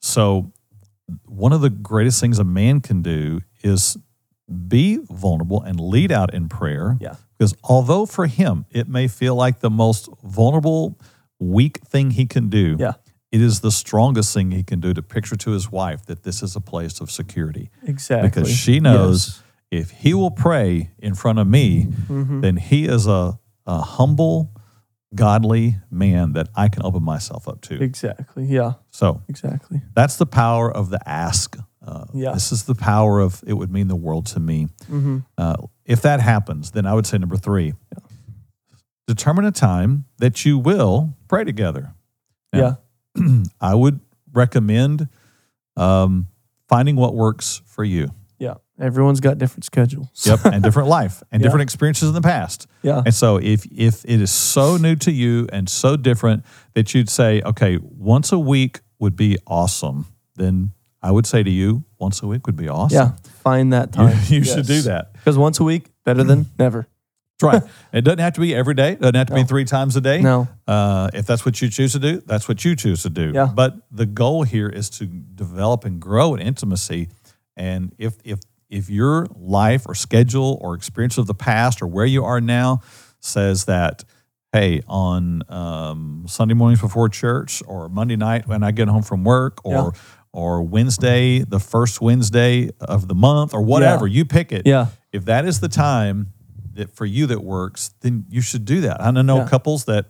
So, 0.00 0.52
one 1.26 1.52
of 1.52 1.60
the 1.60 1.70
greatest 1.70 2.20
things 2.20 2.38
a 2.38 2.44
man 2.44 2.80
can 2.80 3.02
do 3.02 3.40
is 3.62 3.96
be 4.68 4.98
vulnerable 5.10 5.62
and 5.62 5.78
lead 5.78 6.10
out 6.10 6.32
in 6.34 6.48
prayer. 6.48 6.96
Yeah. 7.00 7.16
Because 7.38 7.54
although 7.64 8.06
for 8.06 8.26
him 8.26 8.64
it 8.70 8.88
may 8.88 9.06
feel 9.08 9.34
like 9.34 9.60
the 9.60 9.70
most 9.70 10.08
vulnerable, 10.22 10.98
weak 11.38 11.78
thing 11.86 12.12
he 12.12 12.24
can 12.26 12.48
do, 12.48 12.76
Yeah. 12.78 12.92
It 13.34 13.40
is 13.40 13.60
the 13.60 13.70
strongest 13.70 14.32
thing 14.34 14.52
he 14.52 14.62
can 14.62 14.78
do 14.80 14.94
to 14.94 15.02
picture 15.02 15.36
to 15.36 15.50
his 15.50 15.66
wife 15.72 16.06
that 16.06 16.22
this 16.22 16.42
is 16.42 16.54
a 16.56 16.60
place 16.60 17.00
of 17.00 17.10
security. 17.10 17.68
Exactly. 17.82 18.28
Because 18.28 18.48
she 18.62 18.78
knows 18.78 19.42
if 19.70 19.90
he 19.90 20.14
will 20.14 20.30
pray 20.30 20.90
in 20.98 21.14
front 21.14 21.38
of 21.40 21.46
me, 21.48 21.86
Mhm. 22.08 22.42
then 22.42 22.56
he 22.56 22.84
is 22.96 23.06
a, 23.08 23.38
a 23.66 23.78
humble, 23.96 24.52
godly 25.14 25.76
man 25.90 26.32
that 26.34 26.48
I 26.54 26.68
can 26.68 26.82
open 26.84 27.02
myself 27.02 27.48
up 27.48 27.60
to. 27.62 27.74
Exactly. 27.82 28.44
Yeah. 28.46 28.74
So 28.90 29.22
Exactly. 29.28 29.82
that's 29.94 30.16
the 30.16 30.26
power 30.26 30.70
of 30.80 30.90
the 30.90 31.00
ask. 31.08 31.56
Uh, 31.86 32.04
Yeah. 32.14 32.32
This 32.34 32.52
is 32.52 32.62
the 32.64 32.74
power 32.76 33.18
of 33.20 33.42
it 33.46 33.54
would 33.54 33.70
mean 33.72 33.88
the 33.88 33.96
world 34.06 34.26
to 34.34 34.40
me. 34.40 34.68
hmm 34.86 35.18
Uh, 35.36 35.56
if 35.84 36.00
that 36.02 36.20
happens, 36.20 36.70
then 36.70 36.86
I 36.86 36.92
would 36.94 37.06
say 37.06 37.18
number 37.18 37.36
three, 37.36 37.72
determine 39.08 39.44
a 39.44 39.50
time 39.52 40.04
that 40.18 40.44
you 40.44 40.56
will 40.58 41.14
pray 41.28 41.44
together. 41.44 41.94
Yeah. 42.52 42.76
I 43.60 43.74
would 43.74 44.00
recommend 44.32 45.08
um, 45.76 46.28
finding 46.68 46.96
what 46.96 47.14
works 47.14 47.62
for 47.66 47.84
you. 47.84 48.10
Yeah. 48.38 48.54
Everyone's 48.80 49.20
got 49.20 49.38
different 49.38 49.64
schedules. 49.64 50.08
Yep, 50.26 50.40
and 50.52 50.62
different 50.62 50.88
life 50.88 51.22
and 51.30 51.40
Yeah. 51.40 51.46
different 51.46 51.62
experiences 51.62 52.08
in 52.08 52.14
the 52.14 52.20
past. 52.20 52.66
Yeah. 52.82 53.02
And 53.04 53.14
so 53.14 53.36
if 53.36 53.64
if 53.66 54.04
it 54.04 54.20
is 54.20 54.30
so 54.32 54.76
new 54.76 54.96
to 54.96 55.12
you 55.12 55.46
and 55.52 55.68
so 55.68 55.96
different 55.96 56.44
that 56.74 56.92
you'd 56.94 57.08
say, 57.08 57.40
okay, 57.42 57.78
once 57.80 58.32
a 58.32 58.38
week 58.38 58.80
would 58.98 59.14
be 59.16 59.38
awesome, 59.46 60.06
then 60.36 60.72
I 61.02 61.10
would 61.10 61.26
say 61.26 61.42
to 61.42 61.50
you, 61.50 61.84
once 61.98 62.22
a 62.22 62.26
week 62.26 62.46
would 62.46 62.56
be 62.56 62.68
awesome. 62.68 62.96
Yeah. 62.96 63.12
Find 63.42 63.72
that 63.72 63.90
You, 63.96 64.08
time. 64.08 64.18
you 64.28 64.44
should 64.44 64.66
do 64.66 64.82
that. 64.82 65.12
Because 65.12 65.36
once 65.38 65.60
a 65.60 65.64
week, 65.64 65.90
better 66.04 66.24
than 66.24 66.46
never. 66.58 66.88
That's 67.40 67.62
right. 67.64 67.72
it 67.92 68.02
doesn't 68.02 68.20
have 68.20 68.34
to 68.34 68.40
be 68.40 68.54
every 68.54 68.74
day. 68.74 68.92
It 68.92 69.00
doesn't 69.00 69.14
have 69.16 69.26
to 69.28 69.34
be 69.34 69.42
three 69.44 69.64
times 69.64 69.96
a 69.96 70.00
day. 70.00 70.20
No. 70.22 70.46
Uh, 70.66 71.10
if 71.14 71.26
that's 71.26 71.44
what 71.44 71.60
you 71.60 71.68
choose 71.68 71.92
to 71.92 71.98
do, 71.98 72.20
that's 72.24 72.48
what 72.48 72.64
you 72.64 72.76
choose 72.76 73.02
to 73.02 73.10
do. 73.10 73.32
Yeah. 73.34 73.46
But 73.52 73.74
the 73.90 74.06
goal 74.06 74.44
here 74.44 74.68
is 74.68 74.88
to 74.90 75.06
develop 75.06 75.84
and 75.84 76.00
grow 76.00 76.34
in 76.34 76.40
intimacy. 76.40 77.08
And 77.56 77.92
if 77.98 78.14
if 78.24 78.38
if 78.70 78.88
your 78.90 79.26
life 79.36 79.82
or 79.86 79.94
schedule 79.94 80.58
or 80.60 80.74
experience 80.74 81.18
of 81.18 81.26
the 81.26 81.34
past 81.34 81.82
or 81.82 81.86
where 81.86 82.06
you 82.06 82.24
are 82.24 82.40
now 82.40 82.80
says 83.20 83.64
that, 83.66 84.04
hey, 84.52 84.82
on 84.86 85.42
um, 85.48 86.24
Sunday 86.28 86.54
mornings 86.54 86.80
before 86.80 87.08
church 87.08 87.62
or 87.66 87.88
Monday 87.88 88.16
night 88.16 88.46
when 88.46 88.62
I 88.62 88.70
get 88.70 88.88
home 88.88 89.02
from 89.02 89.24
work 89.24 89.58
or 89.64 89.72
Yeah. 89.94 90.00
or 90.32 90.62
Wednesday, 90.62 91.40
the 91.40 91.60
first 91.60 92.00
Wednesday 92.00 92.70
of 92.80 93.06
the 93.08 93.14
month 93.14 93.54
or 93.54 93.62
whatever, 93.62 94.06
you 94.06 94.24
pick 94.24 94.50
it 94.52 94.66
Yeah. 94.66 94.86
if 95.12 95.24
that 95.26 95.44
is 95.46 95.60
the 95.60 95.68
time 95.68 96.32
that 96.74 96.94
for 96.96 97.06
you 97.06 97.26
that 97.26 97.42
works, 97.42 97.94
then 98.00 98.24
you 98.28 98.40
should 98.40 98.64
do 98.64 98.80
that. 98.82 99.00
I 99.00 99.10
know 99.10 99.38
Yeah. 99.38 99.48
couples 99.48 99.84
that 99.86 100.06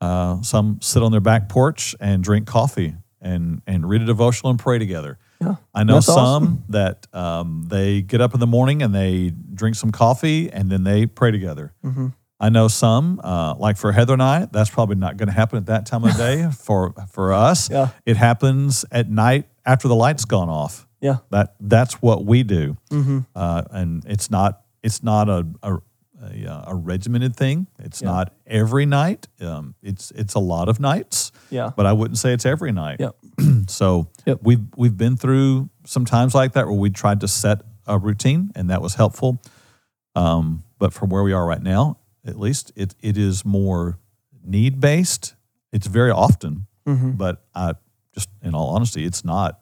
uh, 0.00 0.40
some 0.42 0.78
sit 0.80 1.02
on 1.02 1.10
their 1.10 1.20
back 1.20 1.48
porch 1.48 1.94
and 2.00 2.22
drink 2.22 2.46
coffee 2.46 2.94
and 3.20 3.62
and 3.66 3.88
read 3.88 4.00
a 4.02 4.04
devotional 4.06 4.50
and 4.50 4.58
pray 4.58 4.78
together. 4.78 5.18
Yeah. 5.40 5.56
I 5.74 5.84
know 5.84 6.00
some 6.00 6.18
awesome. 6.18 6.64
that 6.70 7.06
um, 7.12 7.64
they 7.68 8.02
get 8.02 8.20
up 8.20 8.34
in 8.34 8.40
the 8.40 8.46
morning 8.46 8.82
and 8.82 8.94
they 8.94 9.30
drink 9.54 9.76
some 9.76 9.90
coffee 9.92 10.50
and 10.52 10.70
then 10.70 10.84
they 10.84 11.06
pray 11.06 11.30
together. 11.30 11.72
Mhm. 11.84 12.12
I 12.40 12.48
know 12.50 12.68
some, 12.68 13.20
uh, 13.24 13.54
like 13.58 13.76
for 13.76 13.90
Heather 13.90 14.12
and 14.12 14.22
I, 14.22 14.46
that's 14.52 14.70
probably 14.70 14.94
not 14.94 15.16
going 15.16 15.26
to 15.28 15.32
happen 15.34 15.58
at 15.58 15.66
that 15.66 15.86
time 15.86 16.04
of 16.04 16.16
day. 16.26 16.48
for 16.52 16.92
for 17.10 17.32
us, 17.32 17.68
Yeah. 17.70 17.88
it 18.06 18.16
happens 18.16 18.84
at 18.92 19.10
night 19.10 19.48
after 19.66 19.88
the 19.88 19.96
lights 19.96 20.24
gone 20.24 20.48
off. 20.48 20.86
Yeah. 21.00 21.16
That 21.30 21.54
that's 21.60 21.94
what 22.02 22.24
we 22.24 22.42
do 22.44 22.76
Mm-hmm. 22.90 23.18
uh, 23.34 23.62
and 23.72 24.04
it's 24.06 24.30
not 24.30 24.60
it's 24.82 25.02
not 25.02 25.28
a 25.28 25.46
a, 25.64 25.78
a, 26.20 26.50
uh, 26.50 26.64
a 26.68 26.74
regimented 26.74 27.36
thing. 27.36 27.66
It's 27.78 28.02
Yeah. 28.02 28.08
not 28.08 28.34
every 28.46 28.86
night. 28.86 29.28
Um, 29.40 29.74
it's 29.82 30.10
it's 30.12 30.34
a 30.34 30.38
lot 30.40 30.68
of 30.68 30.80
nights, 30.80 31.32
Yeah. 31.50 31.70
but 31.76 31.86
I 31.86 31.92
wouldn't 31.92 32.18
say 32.18 32.32
it's 32.32 32.44
every 32.46 32.72
night. 32.72 32.98
Yep. 33.00 33.16
so 33.68 34.08
Yep. 34.26 34.40
we've 34.42 34.64
we've 34.76 34.96
been 34.96 35.16
through 35.16 35.70
some 35.84 36.04
times 36.04 36.34
like 36.34 36.52
that 36.54 36.66
where 36.66 36.76
we 36.78 36.90
tried 36.90 37.20
to 37.20 37.28
set 37.28 37.62
a 37.86 37.98
routine, 37.98 38.50
and 38.54 38.68
that 38.70 38.82
was 38.82 38.94
helpful. 38.96 39.40
Um, 40.14 40.64
but 40.78 40.92
from 40.92 41.08
where 41.10 41.22
we 41.22 41.32
are 41.32 41.46
right 41.46 41.62
now, 41.62 41.98
at 42.26 42.38
least 42.38 42.72
it 42.76 42.94
it 43.00 43.16
is 43.16 43.44
more 43.44 43.98
need 44.44 44.80
based. 44.80 45.34
It's 45.72 45.86
very 45.86 46.10
often, 46.10 46.66
Mm-hmm. 46.86 47.12
but 47.12 47.44
I 47.54 47.74
just 48.14 48.28
in 48.42 48.54
all 48.54 48.70
honesty, 48.74 49.04
it's 49.04 49.24
not 49.24 49.58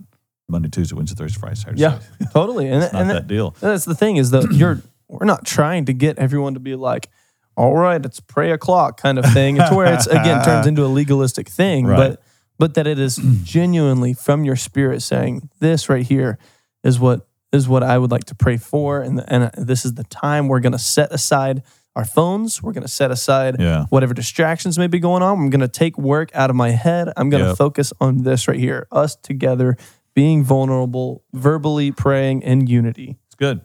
Monday, 0.48 0.68
Tuesday, 0.68 0.94
Wednesday, 0.94 1.16
Thursday, 1.16 1.40
Friday, 1.40 1.56
Saturday. 1.56 1.80
Yeah. 1.80 1.98
Sunday. 1.98 2.32
Totally. 2.32 2.68
And, 2.70 2.82
it's 2.84 2.92
not 2.92 3.02
and 3.02 3.10
that 3.10 3.26
deal. 3.26 3.54
that's 3.60 3.84
the 3.84 3.94
thing 3.96 4.16
is 4.16 4.30
that 4.30 4.52
you're 4.52 4.80
we're 5.08 5.26
not 5.26 5.44
trying 5.44 5.84
to 5.86 5.92
get 5.92 6.18
everyone 6.18 6.54
to 6.54 6.60
be 6.60 6.74
like, 6.74 7.08
all 7.56 7.74
right, 7.76 8.04
it's 8.04 8.20
pray 8.20 8.50
o'clock 8.50 9.00
kind 9.00 9.18
of 9.18 9.24
thing. 9.32 9.56
It's 9.56 9.70
where 9.70 9.92
it's 9.94 10.06
again 10.06 10.44
turns 10.44 10.66
into 10.70 10.84
a 10.84 10.88
legalistic 10.88 11.48
thing, 11.48 11.86
Right. 11.86 11.96
but 12.10 12.22
but 12.58 12.74
that 12.74 12.86
it 12.86 12.98
is 12.98 13.16
genuinely 13.42 14.12
from 14.14 14.44
your 14.44 14.56
spirit 14.56 15.02
saying 15.02 15.48
this 15.60 15.88
right 15.88 16.04
here 16.06 16.38
is 16.84 16.98
what 17.00 17.26
is 17.52 17.68
what 17.68 17.82
I 17.82 17.96
would 17.96 18.10
like 18.10 18.24
to 18.24 18.34
pray 18.34 18.56
for, 18.56 19.00
and 19.00 19.22
and 19.28 19.50
this 19.56 19.84
is 19.84 19.94
the 19.94 20.04
time 20.04 20.48
we're 20.48 20.60
going 20.60 20.72
to 20.72 20.78
set 20.78 21.12
aside 21.12 21.62
our 21.94 22.04
phones. 22.04 22.62
We're 22.62 22.72
going 22.72 22.82
to 22.82 22.88
set 22.92 23.10
aside 23.10 23.56
Yeah. 23.58 23.86
whatever 23.88 24.12
distractions 24.12 24.78
may 24.78 24.86
be 24.86 24.98
going 24.98 25.22
on. 25.22 25.38
I'm 25.38 25.48
going 25.48 25.60
to 25.60 25.68
take 25.68 25.96
work 25.96 26.30
out 26.34 26.50
of 26.50 26.56
my 26.56 26.70
head. 26.70 27.10
I'm 27.16 27.30
going 27.30 27.42
to 27.42 27.48
Yep. 27.50 27.56
focus 27.56 27.90
on 28.00 28.22
this 28.22 28.48
right 28.48 28.58
here, 28.58 28.86
us 28.92 29.16
together 29.16 29.78
being 30.14 30.44
vulnerable, 30.44 31.22
verbally 31.32 31.92
praying 31.92 32.42
in 32.42 32.66
unity. 32.66 33.16
It's 33.26 33.34
good. 33.34 33.62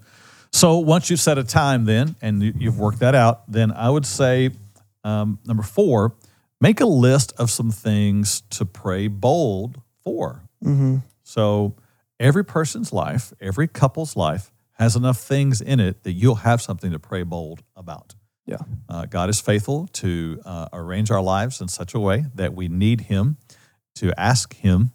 So 0.51 0.77
once 0.79 1.09
you've 1.09 1.19
set 1.19 1.37
a 1.37 1.43
time, 1.43 1.85
then, 1.85 2.15
and 2.21 2.41
you- 2.43 2.53
you've 2.57 2.79
worked 2.79 2.99
that 2.99 3.15
out, 3.15 3.49
then 3.51 3.71
I 3.71 3.89
would 3.89 4.05
say 4.05 4.51
um, 5.03 5.39
number 5.45 5.63
four, 5.63 6.13
make 6.59 6.79
a 6.79 6.85
list 6.85 7.33
of 7.39 7.49
some 7.49 7.71
things 7.71 8.41
to 8.51 8.65
pray 8.65 9.07
bold 9.07 9.81
for. 10.03 10.43
Mm-hmm. 10.63 10.97
So 11.23 11.75
every 12.19 12.45
person's 12.45 12.93
life, 12.93 13.33
every 13.41 13.67
couple's 13.67 14.15
life 14.15 14.51
has 14.73 14.95
enough 14.95 15.19
things 15.19 15.61
in 15.61 15.79
it 15.79 16.03
that 16.03 16.11
you'll 16.13 16.35
have 16.35 16.61
something 16.61 16.91
to 16.91 16.99
pray 16.99 17.23
bold 17.23 17.63
about. 17.75 18.13
Yeah. 18.45 18.57
Uh, 18.89 19.05
God 19.05 19.29
is 19.29 19.39
faithful 19.39 19.87
to 19.93 20.39
uh, 20.45 20.67
arrange 20.73 21.09
our 21.09 21.21
lives 21.21 21.61
in 21.61 21.67
such 21.67 21.93
a 21.93 21.99
way 21.99 22.25
that 22.35 22.53
we 22.53 22.67
need 22.67 23.01
Him 23.01 23.37
to 23.95 24.11
ask 24.19 24.55
Him. 24.55 24.91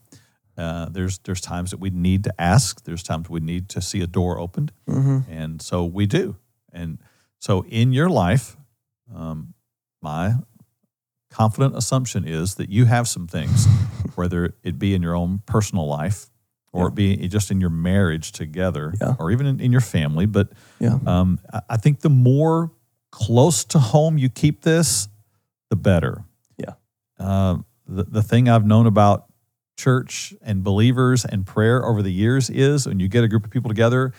Uh, 0.59 0.89
there's 0.91 1.19
there's 1.19 1.41
times 1.41 1.71
that 1.71 1.79
we 1.81 1.91
need 1.91 2.25
to 2.25 2.33
ask. 2.41 2.85
There's 2.85 3.03
times 3.03 3.29
we 3.29 3.41
need 3.41 3.69
to 3.71 3.81
see 3.83 4.01
a 4.01 4.07
door 4.07 4.39
opened, 4.39 4.73
Mm-hmm. 4.89 5.31
and 5.31 5.61
so 5.63 5.85
we 5.85 6.07
do. 6.07 6.37
And 6.73 6.99
so 7.39 7.65
in 7.69 7.93
your 7.93 8.09
life, 8.09 8.57
um, 9.15 9.55
my 10.03 10.35
confident 11.31 11.77
assumption 11.77 12.25
is 12.27 12.55
that 12.57 12.71
you 12.71 12.85
have 12.87 13.07
some 13.09 13.27
things, 13.27 13.67
whether 14.15 14.55
it 14.63 14.79
be 14.79 14.95
in 14.95 15.03
your 15.03 15.15
own 15.15 15.43
personal 15.47 15.87
life 15.87 16.31
or 16.73 16.89
it 16.89 16.95
be 16.95 17.27
just 17.29 17.51
in 17.51 17.59
your 17.61 17.71
marriage 17.71 18.33
together, 18.33 18.93
Yeah. 19.01 19.15
or 19.19 19.31
even 19.31 19.47
in, 19.47 19.61
in 19.61 19.73
your 19.73 19.81
family. 19.81 20.27
But 20.27 20.51
Yeah. 20.79 20.99
um, 21.07 21.39
I- 21.53 21.63
I 21.71 21.77
think 21.79 22.01
the 22.01 22.11
more 22.11 22.71
close 23.11 23.65
to 23.67 23.79
home 23.79 24.19
you 24.19 24.29
keep 24.29 24.61
this, 24.63 25.09
the 25.71 25.77
better. 25.77 26.25
Yeah. 26.59 26.75
Uh, 27.19 27.59
the, 27.87 28.03
the 28.05 28.23
thing 28.23 28.49
I've 28.51 28.67
known 28.67 28.87
about 28.87 29.25
church 29.77 30.35
and 30.43 30.65
believers 30.65 31.25
and 31.25 31.47
prayer 31.47 31.85
over 31.85 32.03
the 32.03 32.13
years 32.13 32.51
is 32.51 32.87
when 32.87 33.01
you 33.01 33.09
get 33.09 33.25
a 33.25 33.29
group 33.29 33.45
of 33.45 33.51
people 33.51 33.69
together 33.69 34.13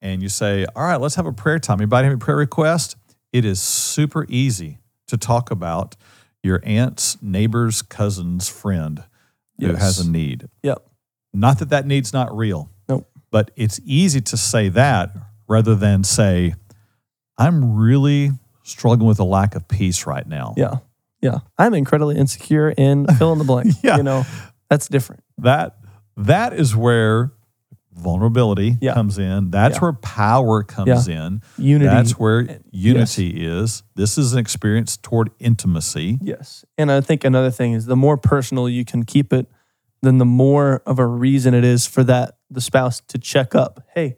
and 0.00 0.22
you 0.22 0.28
say, 0.28 0.66
All 0.74 0.84
right, 0.84 1.00
let's 1.00 1.14
have 1.14 1.26
a 1.26 1.32
prayer 1.32 1.58
time. 1.58 1.80
Anybody 1.80 2.08
have 2.08 2.16
a 2.16 2.18
prayer 2.18 2.36
request? 2.36 2.96
It 3.32 3.44
is 3.44 3.60
super 3.60 4.26
easy 4.28 4.78
to 5.08 5.16
talk 5.16 5.50
about 5.50 5.96
your 6.42 6.60
aunt's 6.64 7.20
neighbor's 7.22 7.82
cousin's 7.82 8.48
friend 8.48 9.04
who 9.58 9.74
has 9.74 9.98
a 9.98 10.10
need. 10.10 10.48
Yep. 10.62 10.86
Not 11.32 11.58
that 11.58 11.70
that 11.70 11.86
need's 11.86 12.12
not 12.12 12.36
real. 12.36 12.70
Nope. 12.88 13.08
But 13.30 13.50
it's 13.56 13.80
easy 13.84 14.20
to 14.20 14.36
say 14.36 14.68
that 14.70 15.10
rather 15.48 15.74
than 15.74 16.04
say, 16.04 16.54
I'm 17.38 17.76
really 17.76 18.30
struggling 18.62 19.08
with 19.08 19.18
a 19.18 19.24
lack 19.24 19.54
of 19.54 19.66
peace 19.68 20.06
right 20.06 20.26
now. 20.26 20.54
Yeah. 20.56 20.76
Yeah. 21.20 21.38
I'm 21.58 21.74
incredibly 21.74 22.16
insecure 22.16 22.70
in 22.70 23.06
fill 23.18 23.32
in 23.32 23.38
the 23.38 23.44
blank. 23.44 23.74
Yeah. 23.82 23.96
You 23.96 24.02
know, 24.02 24.24
that's 24.68 24.88
different. 24.88 25.22
That 25.38 25.76
that 26.16 26.52
is 26.52 26.74
where 26.76 27.32
vulnerability 27.92 28.76
Yeah. 28.80 28.94
comes 28.94 29.18
in. 29.18 29.50
That's 29.50 29.76
Yeah. 29.76 29.80
where 29.80 29.92
power 29.92 30.62
comes 30.62 31.06
in. 31.08 31.42
Unity. 31.56 31.86
That's 31.88 32.12
where 32.18 32.58
unity 32.72 33.44
is. 33.46 33.82
This 33.94 34.18
is 34.18 34.32
an 34.32 34.38
experience 34.40 34.96
toward 34.96 35.30
intimacy. 35.38 36.18
Yes. 36.20 36.64
And 36.76 36.90
I 36.90 37.00
think 37.00 37.24
another 37.24 37.50
thing 37.50 37.72
is 37.72 37.86
the 37.86 37.96
more 37.96 38.16
personal 38.16 38.68
you 38.68 38.84
can 38.84 39.04
keep 39.04 39.32
it, 39.32 39.46
then 40.02 40.18
the 40.18 40.24
more 40.24 40.82
of 40.86 40.98
a 40.98 41.06
reason 41.06 41.54
it 41.54 41.64
is 41.64 41.86
for 41.86 42.02
that 42.04 42.36
the 42.50 42.60
spouse 42.60 43.00
to 43.08 43.18
check 43.18 43.54
up. 43.54 43.80
Hey, 43.94 44.16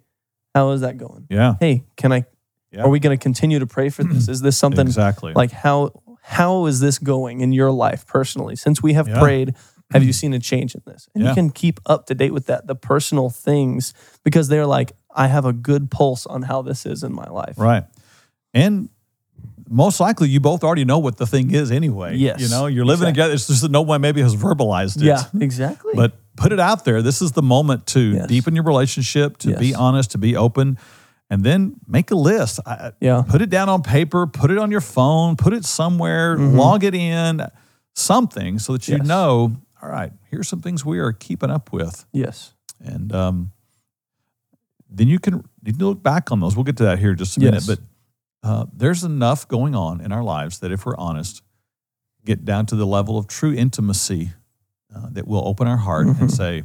how 0.55 0.71
is 0.71 0.81
that 0.81 0.97
going? 0.97 1.27
Yeah. 1.29 1.55
Hey, 1.61 1.85
can 1.97 2.13
I 2.13 2.25
Yeah. 2.73 2.83
are 2.83 2.89
we 2.89 2.99
going 2.99 3.17
to 3.17 3.23
continue 3.23 3.59
to 3.59 3.67
pray 3.67 3.89
for 3.91 4.05
this? 4.05 4.29
Is 4.29 4.41
this 4.41 4.57
something 4.57 4.87
exactly. 4.87 5.33
like 5.35 5.53
how 5.53 5.91
how 6.23 6.67
is 6.67 6.81
this 6.81 6.99
going 6.99 7.41
in 7.41 7.53
your 7.53 7.71
life 7.71 8.05
personally? 8.07 8.57
Since 8.57 8.83
we 8.83 8.95
have 8.95 9.07
Yeah. 9.07 9.21
prayed, 9.21 9.55
have 9.93 10.03
you 10.05 10.13
seen 10.13 10.33
a 10.35 10.39
change 10.39 10.75
in 10.75 10.83
this? 10.87 11.09
And 11.15 11.23
Yeah. 11.23 11.31
you 11.31 11.35
can 11.35 11.51
keep 11.51 11.81
up 11.87 12.07
to 12.07 12.15
date 12.15 12.33
with 12.33 12.47
that, 12.47 12.67
the 12.67 12.75
personal 12.75 13.31
things, 13.31 13.95
because 14.25 14.49
they're 14.49 14.67
like, 14.67 14.93
I 15.15 15.29
have 15.29 15.45
a 15.45 15.53
good 15.53 15.91
pulse 15.91 16.27
on 16.27 16.43
how 16.43 16.63
this 16.63 16.85
is 16.87 17.03
in 17.03 17.13
my 17.15 17.29
life. 17.29 17.55
Right. 17.57 17.85
And 18.53 18.89
most 19.69 20.01
likely 20.01 20.29
you 20.29 20.41
both 20.41 20.63
already 20.65 20.85
know 20.85 20.99
what 20.99 21.17
the 21.17 21.27
thing 21.27 21.53
is 21.53 21.71
anyway. 21.71 22.17
Yes, 22.17 22.41
You 22.41 22.49
know, 22.49 22.67
you're 22.67 22.85
living 22.85 23.09
exactly. 23.09 23.13
together. 23.13 23.35
It's 23.35 23.47
just 23.47 23.63
that 23.63 23.71
no 23.71 23.83
one 23.83 24.01
maybe 24.01 24.21
has 24.23 24.35
verbalized 24.37 24.99
it. 24.99 25.05
Yeah, 25.05 25.25
exactly. 25.41 25.93
But 25.95 26.13
put 26.37 26.53
it 26.53 26.61
out 26.61 26.85
there. 26.85 27.03
This 27.03 27.23
is 27.23 27.33
the 27.33 27.43
moment 27.43 27.87
to 27.89 28.01
Yes. 28.01 28.27
deepen 28.29 28.55
your 28.55 28.65
relationship, 28.65 29.39
to 29.39 29.57
be 29.57 29.75
honest, 29.75 30.11
to 30.13 30.19
be 30.19 30.37
open, 30.37 30.79
and 31.31 31.43
then 31.43 31.75
make 31.89 32.11
a 32.13 32.15
list. 32.17 32.61
I, 32.67 32.93
yeah. 33.01 33.23
Put 33.27 33.43
it 33.43 33.51
down 33.51 33.69
on 33.69 33.83
paper, 33.83 34.27
put 34.27 34.51
it 34.51 34.59
on 34.59 34.71
your 34.71 34.81
phone, 34.81 35.35
put 35.37 35.53
it 35.53 35.65
somewhere, 35.65 36.37
Mhm. 36.37 36.57
log 36.57 36.85
it 36.85 36.95
in, 36.95 37.43
something 37.95 38.59
so 38.61 38.75
that 38.75 38.87
you 38.87 38.99
Yes. 38.99 39.07
know, 39.07 39.57
all 39.83 39.89
right, 39.89 40.13
here's 40.31 40.49
some 40.49 40.61
things 40.63 40.85
we 40.85 40.99
are 40.99 41.13
keeping 41.13 41.51
up 41.51 41.73
with. 41.73 42.07
Yes. 42.13 42.55
And 42.81 43.13
um, 43.15 43.53
then 44.89 45.09
you 45.09 45.19
can, 45.19 45.45
you 45.65 45.73
can 45.73 45.85
look 45.87 46.03
back 46.03 46.31
on 46.33 46.41
those. 46.41 46.57
We'll 46.57 46.65
get 46.65 46.77
to 46.79 46.85
that 46.85 46.99
here 46.99 47.11
in 47.11 47.17
just 47.17 47.37
a 47.37 47.41
minute. 47.41 47.65
But 47.67 47.79
uh, 48.43 48.67
there's 48.73 49.03
enough 49.05 49.49
going 49.49 49.75
on 49.75 50.01
in 50.01 50.13
our 50.13 50.23
lives 50.23 50.61
that 50.61 50.71
if 50.73 50.87
we're 50.87 50.97
honest, 50.97 51.43
get 52.25 52.45
down 52.45 52.67
to 52.67 52.77
the 52.77 52.87
level 52.87 53.19
of 53.19 53.27
true 53.27 53.53
intimacy 53.53 54.31
uh, 54.95 55.09
that 55.13 55.27
will 55.27 55.47
open 55.47 55.67
our 55.67 55.77
heart 55.77 56.07
and 56.07 56.17
Mhm. 56.17 56.31
say, 56.31 56.63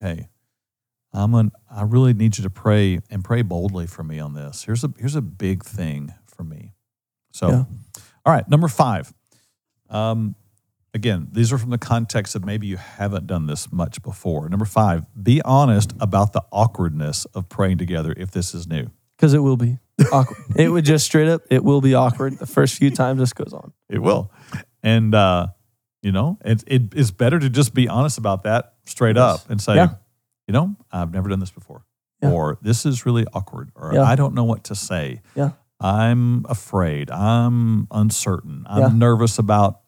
hey, 0.00 0.28
I'm 1.12 1.34
an, 1.34 1.52
I 1.70 1.82
really 1.82 2.12
need 2.14 2.36
you 2.38 2.42
to 2.44 2.50
pray 2.50 2.98
and 3.10 3.24
pray 3.24 3.42
boldly 3.42 3.86
for 3.86 4.02
me 4.02 4.18
on 4.18 4.34
this. 4.34 4.64
Here's 4.64 4.82
a 4.84 4.92
here's 4.98 5.14
a 5.14 5.22
big 5.22 5.64
thing 5.64 6.12
for 6.26 6.42
me. 6.44 6.72
So, 7.32 7.48
Yeah. 7.50 7.64
all 8.26 8.32
right, 8.32 8.48
number 8.48 8.68
five. 8.68 9.12
Um, 9.88 10.34
again, 10.94 11.28
these 11.32 11.52
are 11.52 11.58
from 11.58 11.70
the 11.70 11.78
context 11.78 12.34
of 12.34 12.44
maybe 12.44 12.66
you 12.66 12.76
haven't 12.78 13.26
done 13.26 13.46
this 13.46 13.70
much 13.72 14.00
before. 14.02 14.48
Number 14.48 14.64
five, 14.64 15.04
be 15.20 15.42
honest 15.42 15.92
about 16.00 16.32
the 16.32 16.42
awkwardness 16.52 17.24
of 17.26 17.48
praying 17.48 17.78
together 17.78 18.14
if 18.16 18.30
this 18.30 18.54
is 18.54 18.66
new. 18.66 18.90
Because 19.16 19.34
it 19.34 19.40
will 19.40 19.56
be 19.56 19.78
awkward. 20.12 20.38
it 20.56 20.68
would 20.70 20.84
just 20.84 21.04
straight 21.04 21.28
up, 21.28 21.42
it 21.50 21.62
will 21.64 21.80
be 21.80 21.94
awkward 21.94 22.38
the 22.38 22.46
first 22.46 22.76
few 22.76 22.90
times 22.90 23.18
this 23.20 23.32
goes 23.32 23.52
on. 23.52 23.72
It 23.88 23.98
will, 23.98 24.30
and 24.82 25.14
uh, 25.14 25.48
you 26.02 26.12
know, 26.12 26.38
it, 26.44 26.62
it 26.66 26.82
it's 26.94 27.10
better 27.10 27.38
to 27.38 27.48
just 27.50 27.74
be 27.74 27.88
honest 27.88 28.18
about 28.18 28.42
that 28.44 28.74
straight 28.86 29.16
Yes. 29.16 29.40
up 29.44 29.50
and 29.50 29.60
say, 29.60 29.76
Yeah. 29.76 29.94
you 30.46 30.52
know, 30.52 30.74
I've 30.92 31.12
never 31.12 31.28
done 31.28 31.40
this 31.40 31.50
before, 31.52 31.84
Yeah. 32.22 32.30
or 32.30 32.58
this 32.62 32.84
is 32.86 33.06
really 33.06 33.24
awkward, 33.32 33.70
or 33.74 33.92
Yeah. 33.94 34.02
I 34.02 34.14
don't 34.16 34.34
know 34.34 34.44
what 34.44 34.64
to 34.64 34.74
say. 34.74 35.22
Yeah. 35.34 35.50
I'm 35.80 36.44
afraid. 36.48 37.10
I'm 37.10 37.86
uncertain. 37.90 38.64
I'm 38.68 38.98
nervous 38.98 39.38
about 39.38 39.80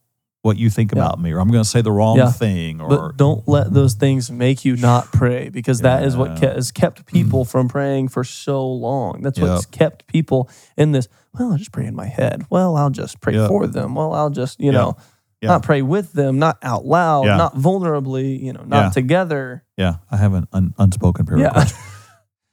what 0.47 0.57
you 0.57 0.71
think 0.71 0.93
Yeah. 0.93 1.01
about 1.03 1.21
me, 1.21 1.33
or 1.33 1.41
I'm 1.41 1.51
going 1.51 1.63
to 1.63 1.69
say 1.69 1.83
the 1.83 1.93
wrong 1.93 2.17
Yeah. 2.17 2.31
thing, 2.31 2.81
or 2.81 2.89
But 2.89 3.17
don't 3.19 3.47
let 3.47 3.73
those 3.75 3.93
things 3.95 4.31
make 4.31 4.65
you 4.65 4.77
not 4.77 5.13
pray 5.13 5.51
because 5.51 5.81
that 5.81 6.05
is 6.05 6.17
what 6.17 6.37
ke- 6.39 6.55
has 6.55 6.71
kept 6.73 7.05
people 7.05 7.45
mm. 7.45 7.49
from 7.49 7.69
praying 7.69 8.09
for 8.09 8.25
so 8.25 8.67
long. 8.67 9.21
That's 9.23 9.39
what's 9.39 9.67
kept 9.67 10.07
people 10.07 10.49
in 10.79 10.93
this. 10.93 11.09
Well, 11.39 11.53
I'll 11.53 11.59
just 11.59 11.73
pray 11.73 11.85
in 11.87 11.95
my 11.95 12.07
head. 12.07 12.47
Well, 12.49 12.77
I'll 12.77 12.89
just 12.91 13.21
pray 13.21 13.35
Yep. 13.35 13.49
for 13.49 13.67
them. 13.67 13.95
Well, 13.95 14.15
I'll 14.15 14.31
just, 14.31 14.59
you 14.59 14.67
Yeah. 14.73 14.79
know, 14.79 14.97
Yeah. 15.43 15.49
not 15.51 15.63
pray 15.63 15.83
with 15.83 16.13
them, 16.15 16.39
not 16.39 16.57
out 16.63 16.87
loud, 16.87 17.27
Yeah. 17.27 17.37
not 17.37 17.55
vulnerably, 17.57 18.41
you 18.41 18.53
know, 18.55 18.63
not 18.67 18.85
Yeah. 18.85 18.91
together. 18.91 19.65
yeah, 19.77 19.97
I 20.11 20.17
have 20.17 20.33
an 20.33 20.47
un- 20.55 20.73
unspoken 20.79 21.27
prayer 21.27 21.41
Yeah. 21.41 21.47
request. 21.49 21.75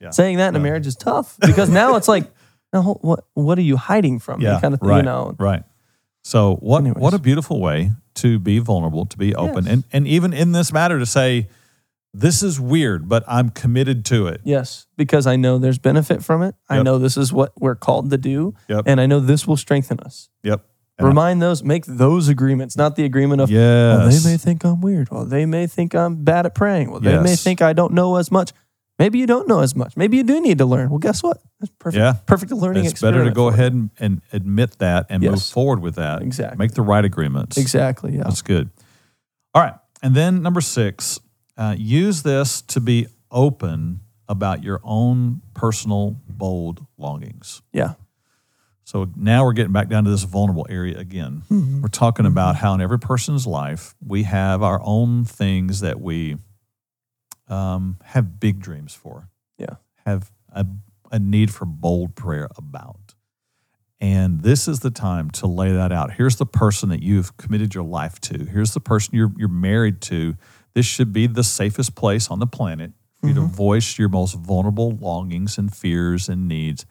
Yeah. 0.02 0.10
Saying 0.10 0.36
that 0.38 0.50
in 0.50 0.56
a 0.58 0.60
marriage 0.60 0.86
is 0.86 0.98
tough 0.98 1.38
because 1.40 1.70
now 1.70 1.96
it's 1.96 2.10
like, 2.10 2.30
no, 2.74 2.82
what 3.02 3.24
what 3.36 3.58
are 3.58 3.62
you 3.62 3.78
hiding 3.78 4.20
from 4.20 4.40
me? 4.40 4.46
Yeah, 4.48 4.60
Kind 4.60 4.74
of 4.74 4.82
thing, 4.82 4.90
right. 4.90 4.98
you 4.98 5.04
know. 5.04 5.34
Right. 5.40 5.64
So 6.24 6.56
what 6.56 6.80
Anyways. 6.80 7.02
what 7.02 7.14
a 7.14 7.20
beautiful 7.20 7.60
way 7.62 7.92
to 8.16 8.40
be 8.40 8.60
vulnerable, 8.60 9.06
to 9.06 9.18
be 9.18 9.36
open, 9.36 9.66
Yes. 9.66 9.74
and 9.74 9.84
and 9.92 10.08
even 10.08 10.34
in 10.34 10.52
this 10.54 10.72
matter 10.72 10.98
to 11.00 11.06
say, 11.06 11.48
this 12.14 12.42
is 12.44 12.60
weird, 12.60 13.10
but 13.10 13.24
I'm 13.28 13.50
committed 13.50 14.06
to 14.06 14.28
it. 14.28 14.40
Yes, 14.44 14.86
because 14.98 15.26
I 15.28 15.36
know 15.36 15.58
there's 15.58 15.80
benefit 15.80 16.24
from 16.24 16.44
it. 16.44 16.56
I 16.70 16.82
know 16.84 16.98
this 17.00 17.18
is 17.18 17.34
what 17.34 17.52
we're 17.60 17.76
called 17.76 18.12
to 18.12 18.18
do, 18.18 18.54
Yep. 18.70 18.84
and 18.86 19.02
I 19.02 19.06
know 19.08 19.20
this 19.20 19.48
will 19.48 19.58
strengthen 19.58 20.00
us. 20.00 20.30
Yep. 20.44 20.64
And 21.00 21.08
I- 21.08 21.10
Remind 21.10 21.42
those, 21.42 21.64
make 21.64 21.86
those 21.88 22.28
agreements, 22.30 22.78
not 22.78 22.96
the 22.96 23.04
agreement 23.04 23.42
of, 23.42 23.50
Yes. 23.50 23.98
well, 23.98 24.10
they 24.10 24.30
may 24.32 24.38
think 24.38 24.64
I'm 24.64 24.80
weird. 24.80 25.10
Well, 25.10 25.26
they 25.26 25.48
may 25.48 25.66
think 25.66 25.96
I'm 25.96 26.24
bad 26.24 26.46
at 26.46 26.54
praying. 26.54 26.92
Well, 26.92 27.00
they 27.00 27.18
may 27.20 27.36
think 27.36 27.62
I 27.64 27.74
don't 27.74 27.94
know 27.94 28.16
as 28.18 28.32
much. 28.32 28.52
Maybe 29.00 29.18
you 29.18 29.26
don't 29.26 29.48
know 29.48 29.60
as 29.62 29.76
much. 29.76 29.98
Maybe 29.98 30.18
you 30.18 30.24
do 30.24 30.40
need 30.40 30.60
to 30.60 30.66
learn. 30.66 30.90
Well, 30.90 31.00
guess 31.00 31.24
what? 31.24 31.42
It's 31.62 31.72
perfect. 31.80 32.00
Yeah. 32.00 32.14
Perfect 32.28 32.52
learning 32.52 32.86
it's 32.86 33.02
better 33.02 33.24
to 33.26 33.32
go 33.32 33.48
ahead 33.48 33.74
and, 33.74 33.90
and 34.00 34.22
admit 34.32 34.78
that 34.80 35.08
and 35.10 35.24
move 35.24 35.42
forward 35.44 35.80
with 35.82 35.96
that. 35.96 36.22
Exactly. 36.22 36.58
Make 36.58 36.74
the 36.74 36.84
right 36.84 37.04
agreements. 37.04 37.58
Exactly. 37.58 38.16
Yeah. 38.16 38.24
That's 38.24 38.42
good. 38.44 38.70
All 39.56 39.64
right. 39.64 39.74
And 40.04 40.14
then 40.14 40.42
number 40.44 40.62
six, 40.62 41.20
uh, 41.58 41.76
use 41.78 42.22
this 42.24 42.62
to 42.64 42.80
be 42.80 43.08
open 43.32 44.02
about 44.30 44.64
your 44.64 44.80
own 44.84 45.42
personal 45.54 46.16
bold 46.30 46.86
longings. 46.98 47.62
Yeah. 47.72 47.94
So 48.86 49.10
now 49.16 49.46
we're 49.46 49.54
getting 49.54 49.72
back 49.72 49.90
down 49.90 50.04
to 50.04 50.10
this 50.12 50.24
vulnerable 50.24 50.68
area 50.70 50.98
again. 51.00 51.44
Mhm. 51.50 51.82
We're 51.82 51.88
talking 51.88 52.26
about 52.26 52.58
how 52.58 52.74
in 52.74 52.82
every 52.82 53.00
person's 53.00 53.48
life 53.48 53.96
we 54.06 54.24
have 54.24 54.62
our 54.62 54.80
own 54.84 55.24
things 55.26 55.80
that 55.80 56.00
we 56.02 56.38
um, 57.54 57.98
have 58.04 58.40
big 58.40 58.60
dreams 58.60 58.94
for. 58.94 59.30
Yeah. 59.58 59.76
Have 60.06 60.32
a, 60.52 60.66
a 61.12 61.20
need 61.20 61.54
for 61.54 61.66
bold 61.66 62.16
prayer 62.16 62.50
about. 62.58 63.14
And 64.02 64.42
this 64.42 64.68
is 64.68 64.80
the 64.82 64.92
time 64.92 65.30
to 65.32 65.48
lay 65.48 65.72
that 65.72 65.92
out. 65.94 66.12
Here's 66.14 66.36
the 66.36 66.46
person 66.46 66.90
that 66.90 67.02
you've 67.02 67.38
committed 67.38 67.74
your 67.74 67.86
life 67.86 68.20
to. 68.22 68.46
Here's 68.46 68.74
the 68.74 68.82
person 68.82 69.16
you're, 69.16 69.32
you're 69.38 69.48
married 69.48 70.02
to. 70.02 70.36
This 70.74 70.86
should 70.86 71.14
be 71.14 71.28
the 71.28 71.44
safest 71.44 71.96
place 71.96 72.30
on 72.30 72.40
the 72.40 72.48
planet 72.48 72.92
for 73.22 73.28
you 73.30 73.34
to 73.36 73.42
Mhm. 73.42 73.50
voice 73.52 73.98
your 73.98 74.10
most 74.10 74.36
vulnerable 74.36 74.92
longings 74.92 75.58
and 75.58 75.74
fears 75.74 76.28
and 76.28 76.48
needs 76.50 76.86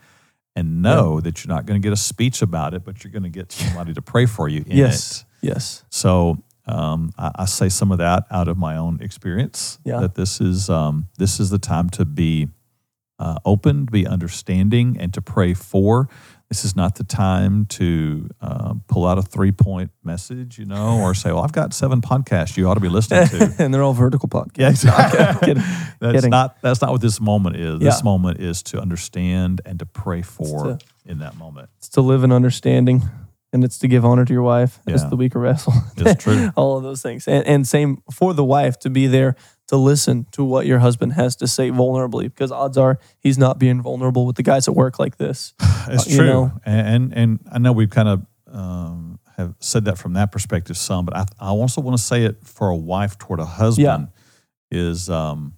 and 0.56 0.80
know 0.80 1.20
that 1.20 1.44
you're 1.44 1.54
not 1.54 1.66
going 1.66 1.80
to 1.80 1.84
get 1.86 1.92
a 1.92 1.96
speech 2.00 2.40
about 2.40 2.72
it, 2.72 2.84
but 2.84 3.02
you're 3.04 3.10
going 3.10 3.22
to 3.24 3.28
get 3.28 3.52
somebody 3.52 3.92
to 3.92 4.00
pray 4.00 4.24
for 4.24 4.48
you 4.48 4.64
in 4.66 4.76
Yes. 4.78 5.24
it. 5.42 5.48
Yes. 5.48 5.84
So 5.90 6.42
um, 6.66 7.12
I, 7.18 7.30
I 7.36 7.44
say 7.46 7.68
some 7.68 7.90
of 7.90 7.98
that 7.98 8.24
out 8.30 8.48
of 8.48 8.56
my 8.56 8.76
own 8.76 9.00
experience. 9.00 9.78
Yeah. 9.84 10.00
That 10.00 10.14
this 10.14 10.40
is 10.40 10.70
um, 10.70 11.08
this 11.18 11.40
is 11.40 11.50
the 11.50 11.58
time 11.58 11.90
to 11.90 12.04
be 12.04 12.48
uh, 13.18 13.38
open, 13.44 13.86
to 13.86 13.92
be 13.92 14.06
understanding, 14.06 14.96
and 14.98 15.12
to 15.14 15.22
pray 15.22 15.54
for. 15.54 16.08
This 16.48 16.66
is 16.66 16.76
not 16.76 16.96
the 16.96 17.04
time 17.04 17.64
to 17.66 18.28
uh, 18.42 18.74
pull 18.86 19.06
out 19.06 19.16
a 19.16 19.22
three 19.22 19.52
point 19.52 19.90
message, 20.04 20.58
you 20.58 20.66
know, 20.66 21.00
or 21.00 21.14
say, 21.14 21.32
"Well, 21.32 21.42
I've 21.42 21.52
got 21.52 21.72
seven 21.72 22.00
podcasts 22.00 22.56
you 22.56 22.68
ought 22.68 22.74
to 22.74 22.80
be 22.80 22.90
listening 22.90 23.26
to." 23.28 23.54
and 23.58 23.72
they're 23.72 23.82
all 23.82 23.94
vertical 23.94 24.28
podcasts. 24.28 24.58
Yeah, 24.58 24.68
exactly. 24.68 25.46
Kidding. 25.46 25.64
that's 26.00 26.14
Kidding. 26.16 26.30
not 26.30 26.60
that's 26.60 26.82
not 26.82 26.92
what 26.92 27.00
this 27.00 27.20
moment 27.20 27.56
is. 27.56 27.80
This 27.80 28.04
moment 28.04 28.40
is 28.40 28.62
to 28.64 28.80
understand 28.80 29.62
and 29.64 29.78
to 29.78 29.86
pray 29.86 30.20
for 30.22 30.76
to- 30.76 30.78
in 31.06 31.20
that 31.20 31.36
moment. 31.36 31.70
It's 31.78 31.88
to 31.90 32.02
live 32.02 32.22
in 32.22 32.32
understanding 32.32 33.02
and 33.52 33.64
it's 33.64 33.78
to 33.78 33.88
give 33.88 34.04
honor 34.04 34.24
to 34.24 34.32
your 34.32 34.42
wife. 34.42 34.78
It's 34.86 35.02
Yeah. 35.02 35.08
the 35.10 35.16
weaker 35.16 35.40
vessel. 35.40 35.72
It's 35.96 36.22
true. 36.22 36.50
All 36.56 36.76
of 36.76 36.82
those 36.82 37.02
things. 37.02 37.28
And, 37.28 37.46
and 37.46 37.66
same 37.66 38.02
for 38.10 38.32
the 38.34 38.44
wife 38.44 38.78
to 38.80 38.90
be 38.90 39.06
there 39.06 39.34
to 39.68 39.76
listen 39.76 40.26
to 40.32 40.42
what 40.44 40.66
your 40.66 40.78
husband 40.80 41.12
has 41.14 41.36
to 41.36 41.46
say 41.46 41.70
vulnerably 41.70 42.24
because 42.24 42.50
odds 42.52 42.76
are 42.78 42.98
he's 43.20 43.38
not 43.38 43.58
being 43.58 43.80
vulnerable 43.82 44.26
with 44.26 44.36
the 44.36 44.42
guys 44.42 44.68
at 44.68 44.74
work 44.74 44.98
like 44.98 45.16
this. 45.18 45.54
It's 45.88 46.06
Uh, 46.12 46.16
true, 46.16 46.26
know. 46.26 46.52
and, 46.64 46.86
and 46.86 47.12
and 47.14 47.40
I 47.52 47.58
know 47.58 47.72
we've 47.72 47.90
kind 47.90 48.08
of 48.08 48.26
um, 48.52 49.18
have 49.36 49.54
said 49.60 49.84
that 49.86 49.98
from 49.98 50.12
that 50.14 50.30
perspective 50.30 50.76
some, 50.76 51.04
but 51.06 51.16
I, 51.16 51.24
I 51.40 51.48
also 51.48 51.80
want 51.80 51.96
to 51.96 52.02
say 52.02 52.24
it 52.24 52.36
for 52.44 52.68
a 52.68 52.76
wife 52.76 53.16
toward 53.18 53.40
a 53.40 53.44
husband 53.46 54.08
is 54.70 55.08
um, 55.10 55.54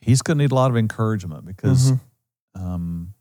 he's 0.00 0.22
going 0.22 0.38
to 0.38 0.44
need 0.44 0.52
a 0.52 0.54
lot 0.54 0.70
of 0.70 0.76
encouragement 0.76 1.44
because 1.46 1.92
Mhm. 1.92 2.00
um, 2.54 3.14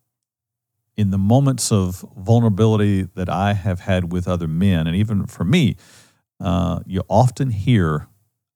in 0.97 1.11
the 1.11 1.17
moments 1.17 1.71
of 1.71 2.03
vulnerability 2.17 3.03
that 3.03 3.29
I 3.29 3.53
have 3.53 3.81
had 3.81 4.11
with 4.11 4.27
other 4.27 4.47
men, 4.47 4.87
and 4.87 4.95
even 4.95 5.27
for 5.27 5.45
me, 5.45 5.75
uh, 6.39 6.79
you 6.85 7.03
often 7.07 7.51
hear, 7.51 8.07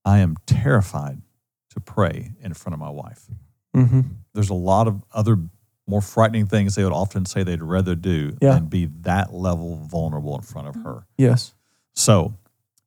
I 0.04 0.20
am 0.20 0.36
terrified 0.48 1.22
to 1.70 1.80
pray 1.80 2.32
in 2.42 2.54
front 2.54 2.74
of 2.74 2.80
my 2.80 2.90
wife. 2.90 3.28
Mm-hmm. 3.76 4.02
There's 4.34 4.50
a 4.50 4.56
lot 4.56 4.88
of 4.88 5.04
other 5.14 5.38
more 5.88 6.02
frightening 6.02 6.48
things 6.48 6.76
they 6.76 6.84
would 6.84 6.94
often 6.94 7.26
say 7.26 7.44
they'd 7.44 7.62
rather 7.62 7.96
do 7.96 8.38
Yeah. 8.42 8.56
than 8.56 8.66
be 8.68 8.86
that 9.02 9.34
level 9.34 9.76
vulnerable 9.78 10.36
in 10.36 10.42
front 10.42 10.68
of 10.68 10.76
her. 10.84 11.06
Yes. 11.18 11.54
So, 11.94 12.34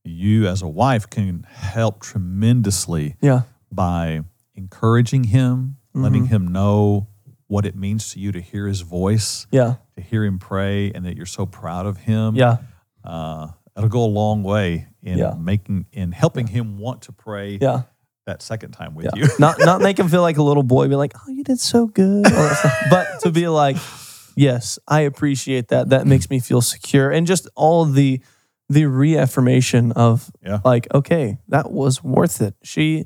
you 0.04 0.46
as 0.48 0.62
a 0.62 0.68
wife 0.68 1.08
can 1.08 1.44
help 1.48 2.00
tremendously 2.00 3.16
Yeah. 3.22 3.42
by 3.72 4.22
encouraging 4.54 5.24
him, 5.24 5.76
letting 5.94 6.24
Mhm. 6.24 6.28
him 6.28 6.48
know 6.48 7.08
what 7.46 7.66
it 7.66 7.76
means 7.76 8.12
to 8.12 8.20
you 8.20 8.32
to 8.32 8.40
hear 8.40 8.66
his 8.66 8.80
voice, 8.80 9.46
Yeah. 9.50 9.74
to 9.96 10.00
hear 10.02 10.24
him 10.24 10.38
pray, 10.38 10.90
and 10.92 11.04
that 11.04 11.16
you're 11.16 11.26
so 11.26 11.46
proud 11.46 11.86
of 11.86 11.98
him. 11.98 12.34
Yeah. 12.36 12.58
Uh, 13.04 13.48
it'll 13.76 13.88
go 13.90 14.04
a 14.04 14.06
long 14.06 14.42
way 14.42 14.86
in 15.02 15.18
Yeah. 15.18 15.34
making 15.38 15.86
in 15.92 16.12
helping 16.12 16.46
him 16.46 16.78
want 16.78 17.02
to 17.02 17.12
pray 17.12 17.58
Yeah. 17.60 17.82
that 18.26 18.40
second 18.42 18.72
time 18.72 18.94
with 18.94 19.04
Yeah. 19.06 19.24
you. 19.24 19.28
not 19.38 19.56
not 19.60 19.82
make 19.82 19.98
him 19.98 20.08
feel 20.08 20.22
like 20.22 20.38
a 20.38 20.42
little 20.42 20.62
boy, 20.62 20.88
be 20.88 20.96
like, 20.96 21.12
oh, 21.16 21.30
you 21.30 21.44
did 21.44 21.60
so 21.60 21.86
good. 21.86 22.24
but 22.90 23.06
to 23.20 23.30
be 23.30 23.46
like, 23.48 23.76
yes, 24.36 24.78
I 24.88 25.00
appreciate 25.00 25.68
that. 25.68 25.90
That 25.90 26.06
makes 26.06 26.30
me 26.30 26.40
feel 26.40 26.62
secure. 26.62 27.10
And 27.10 27.26
just 27.26 27.46
all 27.54 27.84
the 27.84 28.20
the 28.70 28.86
reaffirmation 28.86 29.92
of 29.92 30.30
Yeah. 30.42 30.60
like, 30.64 30.88
okay, 30.94 31.38
that 31.48 31.70
was 31.70 32.02
worth 32.02 32.40
it. 32.40 32.54
She 32.62 33.04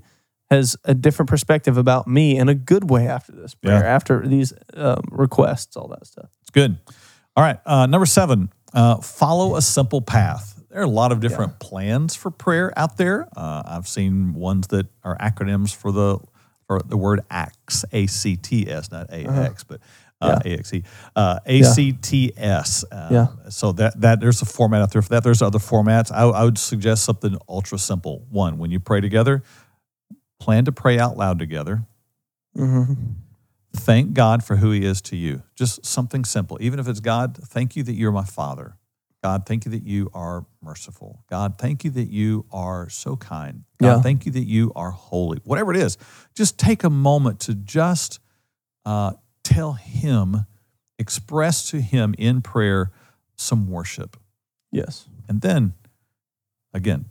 has 0.50 0.76
a 0.84 0.94
different 0.94 1.28
perspective 1.28 1.76
about 1.76 2.06
me 2.06 2.36
in 2.38 2.48
a 2.48 2.54
good 2.54 2.88
way 2.90 3.06
after 3.06 3.32
this 3.32 3.54
prayer, 3.54 3.80
Yeah. 3.82 3.94
after 3.94 4.26
these 4.26 4.52
um, 4.74 5.02
requests, 5.10 5.76
all 5.76 5.88
that 5.88 6.06
stuff. 6.06 6.30
It's 6.42 6.50
good. 6.50 6.78
All 7.36 7.44
right. 7.44 7.58
Uh, 7.66 7.86
number 7.86 8.06
seven, 8.06 8.50
uh, 8.72 8.96
follow 8.96 9.56
a 9.56 9.62
simple 9.62 10.00
path. 10.00 10.54
There 10.70 10.80
are 10.80 10.84
a 10.84 10.88
lot 10.88 11.12
of 11.12 11.20
different 11.20 11.58
plans 11.60 12.14
for 12.14 12.30
prayer 12.30 12.72
out 12.76 12.96
there. 12.96 13.28
Uh, 13.36 13.62
I've 13.64 13.88
seen 13.88 14.34
ones 14.34 14.68
that 14.68 14.86
are 15.02 15.16
acronyms 15.18 15.74
for 15.74 15.92
the 15.92 16.18
for 16.66 16.80
the 16.84 16.96
word 16.98 17.20
ACTS, 17.30 17.86
A 17.92 18.06
C 18.06 18.36
T 18.36 18.68
S, 18.70 18.90
not 18.90 19.08
A 19.10 19.26
X, 19.26 19.64
but 19.64 19.80
uh, 20.20 20.38
A 20.44 20.58
X 20.58 20.74
E, 20.74 20.82
uh, 21.16 21.38
A 21.46 21.62
C 21.62 21.92
T 21.92 22.32
S. 22.36 22.84
Um, 22.92 23.12
Yeah. 23.14 23.26
So 23.48 23.72
that 23.72 23.98
that 24.02 24.20
there's 24.20 24.42
a 24.42 24.44
format 24.46 24.82
out 24.82 24.92
there 24.92 25.00
for 25.00 25.08
that. 25.10 25.24
There's 25.24 25.40
other 25.40 25.58
formats. 25.58 26.12
I, 26.12 26.24
I 26.24 26.44
would 26.44 26.58
suggest 26.58 27.04
something 27.04 27.36
ultra 27.48 27.78
simple. 27.78 28.26
One, 28.28 28.58
when 28.58 28.70
you 28.70 28.78
pray 28.80 29.00
together, 29.00 29.42
plan 30.40 30.64
to 30.64 30.72
pray 30.72 30.98
out 30.98 31.16
loud 31.16 31.38
together 31.38 31.84
Mm-hmm. 32.56 32.94
thank 33.76 34.14
God 34.14 34.42
for 34.42 34.56
who 34.56 34.72
He 34.72 34.84
is 34.84 35.00
to 35.02 35.16
you. 35.16 35.42
Just 35.54 35.84
something 35.86 36.24
simple. 36.24 36.58
Even 36.60 36.80
if 36.80 36.88
it's 36.88 36.98
God, 37.00 37.36
thank 37.36 37.76
you 37.76 37.82
that 37.84 37.92
you're 37.92 38.10
my 38.10 38.24
Father. 38.24 38.76
God, 39.22 39.46
thank 39.46 39.64
you 39.64 39.70
that 39.72 39.84
you 39.84 40.10
are 40.14 40.44
merciful. 40.62 41.22
God, 41.30 41.58
thank 41.58 41.84
you 41.84 41.90
that 41.92 42.08
you 42.08 42.46
are 42.50 42.88
so 42.88 43.16
kind. 43.16 43.64
God, 43.80 43.86
Yeah. 43.96 44.00
thank 44.00 44.26
you 44.26 44.32
that 44.32 44.44
you 44.46 44.72
are 44.74 44.90
holy. 44.90 45.38
Whatever 45.44 45.72
it 45.72 45.76
is, 45.76 45.98
just 46.34 46.58
take 46.58 46.82
a 46.82 46.90
moment 46.90 47.38
to 47.40 47.54
just 47.54 48.18
uh, 48.84 49.12
tell 49.44 49.74
Him, 49.74 50.46
express 50.98 51.70
to 51.70 51.80
Him 51.80 52.14
in 52.18 52.42
prayer 52.42 52.90
some 53.36 53.68
worship. 53.68 54.16
Yes. 54.72 55.08
And 55.28 55.42
then, 55.42 55.74
again, 56.74 57.04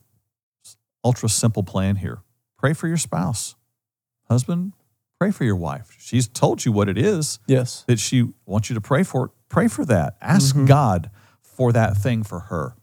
ultra 1.05 1.29
simple 1.29 1.63
plan 1.63 1.97
here 1.97 2.19
pray 2.57 2.73
for 2.73 2.87
your 2.87 2.97
spouse. 2.97 3.55
Husband, 4.29 4.73
pray 5.19 5.31
for 5.31 5.43
your 5.45 5.55
wife. 5.55 5.95
She's 5.99 6.27
told 6.27 6.65
you 6.65 6.71
what 6.71 6.89
it 6.89 6.97
is 6.97 7.39
Yes. 7.47 7.83
that 7.87 7.99
she 7.99 8.33
wants 8.45 8.69
you 8.69 8.73
to 8.75 8.81
pray 8.81 9.03
for. 9.03 9.31
Pray 9.49 9.67
for 9.67 9.85
that. 9.85 10.17
Ask 10.21 10.55
Mhm. 10.55 10.67
God 10.67 11.09
for 11.41 11.71
that 11.71 11.97
thing 11.97 12.23
for 12.23 12.41
her. 12.41 12.75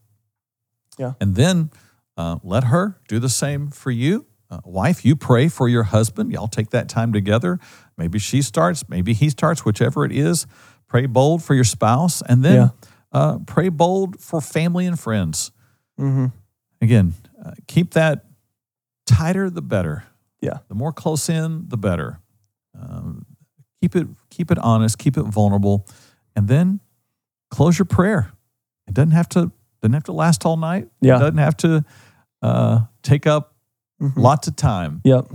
Yeah. 0.98 1.14
And 1.20 1.34
then 1.34 1.70
uh, 2.16 2.38
let 2.44 2.64
her 2.64 3.00
do 3.08 3.18
the 3.18 3.28
same 3.28 3.68
for 3.68 3.90
you. 3.90 4.24
Uh, 4.48 4.60
wife, 4.64 5.04
you 5.04 5.16
pray 5.16 5.48
for 5.48 5.68
your 5.68 5.82
husband. 5.82 6.30
Y'all 6.30 6.46
take 6.46 6.70
that 6.70 6.88
time 6.88 7.12
together. 7.12 7.58
Maybe 7.96 8.20
she 8.20 8.40
starts, 8.40 8.88
maybe 8.88 9.12
he 9.14 9.28
starts, 9.28 9.64
whichever 9.64 10.04
it 10.04 10.12
is. 10.12 10.46
Pray 10.86 11.06
bold 11.06 11.42
for 11.42 11.54
your 11.54 11.64
spouse. 11.64 12.22
And 12.22 12.44
then 12.44 12.54
Yeah. 12.54 12.68
uh, 13.12 13.38
pray 13.46 13.68
bold 13.68 14.20
for 14.20 14.40
family 14.40 14.86
and 14.86 14.98
friends. 14.98 15.50
Mm-hmm. 15.98 16.26
Again, 16.80 17.14
uh, 17.44 17.52
keep 17.66 17.94
that 17.94 18.24
tighter 19.06 19.50
the 19.50 19.62
better. 19.62 20.04
Yeah. 20.40 20.58
The 20.68 20.74
more 20.74 20.92
close 20.92 21.28
in, 21.28 21.68
the 21.68 21.76
better. 21.76 22.20
Um, 22.78 23.26
keep 23.80 23.94
it 23.96 24.06
keep 24.30 24.50
it 24.50 24.58
honest, 24.58 24.98
keep 24.98 25.16
it 25.16 25.22
vulnerable, 25.24 25.86
and 26.36 26.48
then 26.48 26.80
close 27.50 27.78
your 27.78 27.86
prayer. 27.86 28.32
It 28.88 28.94
doesn't 28.94 29.12
have 29.12 29.28
to 29.30 29.52
doesn't 29.80 29.94
have 29.94 30.04
to 30.04 30.12
last 30.12 30.44
all 30.46 30.56
night. 30.56 30.88
Yeah. 31.00 31.16
It 31.16 31.20
doesn't 31.20 31.38
have 31.38 31.56
to 31.58 31.84
uh, 32.42 32.80
take 33.02 33.26
up 33.26 33.54
Mhm. 34.02 34.12
lots 34.16 34.48
of 34.48 34.56
time. 34.56 35.00
Yep. 35.04 35.28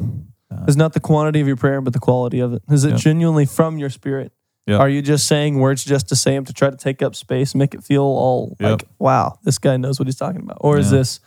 Uh, 0.51 0.65
It's 0.67 0.75
not 0.75 0.93
the 0.93 0.99
quantity 0.99 1.39
of 1.39 1.47
your 1.47 1.55
prayer, 1.55 1.79
but 1.81 1.93
the 1.93 1.99
quality 1.99 2.39
of 2.39 2.53
it. 2.53 2.61
Is 2.69 2.83
it 2.83 2.91
Yep. 2.91 2.99
genuinely 2.99 3.45
from 3.45 3.77
your 3.77 3.89
spirit? 3.89 4.33
Yep. 4.67 4.79
Are 4.81 4.89
you 4.89 5.01
just 5.01 5.25
saying 5.27 5.57
words 5.59 5.83
just 5.83 6.09
to 6.09 6.15
say 6.15 6.35
them 6.35 6.45
to 6.45 6.53
try 6.53 6.69
to 6.69 6.75
take 6.75 7.01
up 7.01 7.15
space, 7.15 7.55
make 7.55 7.73
it 7.73 7.83
feel 7.83 8.03
all 8.03 8.55
Yep. 8.59 8.69
like, 8.71 8.83
wow, 8.99 9.39
this 9.43 9.57
guy 9.57 9.77
knows 9.77 9.97
what 9.99 10.07
he's 10.07 10.17
talking 10.17 10.41
about? 10.41 10.57
Or 10.61 10.77
is 10.77 10.91
this, 10.91 11.19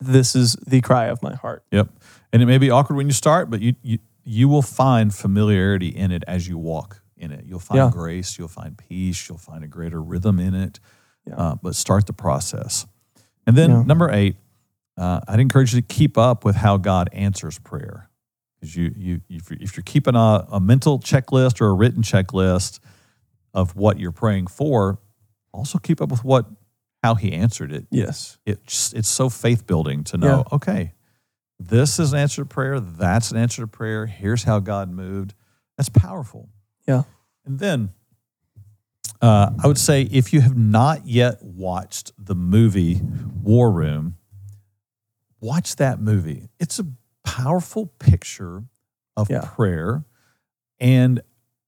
this 0.00 0.34
is 0.34 0.56
the 0.66 0.80
cry 0.80 1.06
of 1.06 1.22
my 1.22 1.34
heart? 1.34 1.64
Yep. 1.70 1.88
And 2.32 2.42
it 2.42 2.46
may 2.46 2.58
be 2.58 2.70
awkward 2.70 2.96
when 2.96 3.06
you 3.06 3.12
start, 3.12 3.50
but 3.50 3.60
you 3.60 3.74
you, 3.82 3.98
you 4.24 4.48
will 4.48 4.62
find 4.62 5.14
familiarity 5.14 5.88
in 5.88 6.10
it 6.12 6.22
as 6.26 6.46
you 6.48 6.58
walk 6.58 7.02
in 7.16 7.32
it. 7.32 7.44
You'll 7.46 7.58
find 7.58 7.78
Yeah. 7.78 7.90
grace, 7.92 8.38
you'll 8.38 8.48
find 8.48 8.76
peace, 8.76 9.28
you'll 9.28 9.38
find 9.38 9.64
a 9.64 9.68
greater 9.68 10.02
rhythm 10.02 10.38
in 10.38 10.54
it. 10.54 10.80
Yeah. 11.26 11.34
Uh, 11.34 11.54
but 11.62 11.74
start 11.74 12.06
the 12.06 12.12
process. 12.12 12.86
And 13.46 13.56
then 13.56 13.70
Yeah. 13.70 13.82
number 13.82 14.10
eight, 14.10 14.36
uh, 14.96 15.20
I'd 15.28 15.40
encourage 15.40 15.74
you 15.74 15.80
to 15.80 15.86
keep 15.86 16.16
up 16.18 16.44
with 16.44 16.56
how 16.56 16.76
God 16.76 17.08
answers 17.12 17.58
prayer. 17.58 18.08
Because 18.60 18.76
you, 18.76 18.92
you, 18.96 19.20
if 19.30 19.50
you're, 19.50 19.58
if 19.60 19.76
you're 19.76 19.84
keeping 19.84 20.14
a, 20.14 20.46
a 20.50 20.60
mental 20.60 20.98
checklist 21.00 21.60
or 21.60 21.68
a 21.68 21.72
written 21.72 22.02
checklist 22.02 22.78
of 23.54 23.74
what 23.74 23.98
you're 23.98 24.12
praying 24.12 24.46
for, 24.48 24.98
also 25.52 25.78
keep 25.78 26.00
up 26.02 26.10
with 26.10 26.22
what 26.24 26.46
how 27.02 27.14
He 27.14 27.32
answered 27.32 27.72
it 27.72 27.86
Yes. 27.90 28.38
it's 28.46 28.92
it's 28.92 29.08
so 29.08 29.28
faith 29.28 29.66
building 29.66 30.04
to 30.04 30.16
know 30.16 30.44
okay 30.52 30.92
this 31.58 31.98
is 31.98 32.12
an 32.12 32.18
answer 32.18 32.42
to 32.42 32.46
prayer 32.46 32.80
that's 32.80 33.30
an 33.30 33.36
answer 33.36 33.62
to 33.62 33.66
prayer 33.68 34.06
here's 34.06 34.44
how 34.44 34.58
god 34.60 34.90
moved 34.90 35.34
that's 35.76 35.88
powerful 35.88 36.48
Yeah. 36.86 37.02
and 37.44 37.58
then 37.58 37.90
uh, 39.20 39.50
i 39.62 39.66
would 39.66 39.78
say 39.78 40.02
if 40.02 40.32
you 40.32 40.40
have 40.40 40.56
not 40.56 41.06
yet 41.06 41.42
watched 41.42 42.12
the 42.18 42.34
movie 42.34 43.00
war 43.42 43.70
room 43.70 44.16
watch 45.40 45.76
that 45.76 46.00
movie 46.00 46.48
it's 46.58 46.78
a 46.78 46.86
powerful 47.24 47.86
picture 47.86 48.64
of 49.16 49.30
Yeah. 49.30 49.42
prayer 49.54 50.04
and 50.78 51.20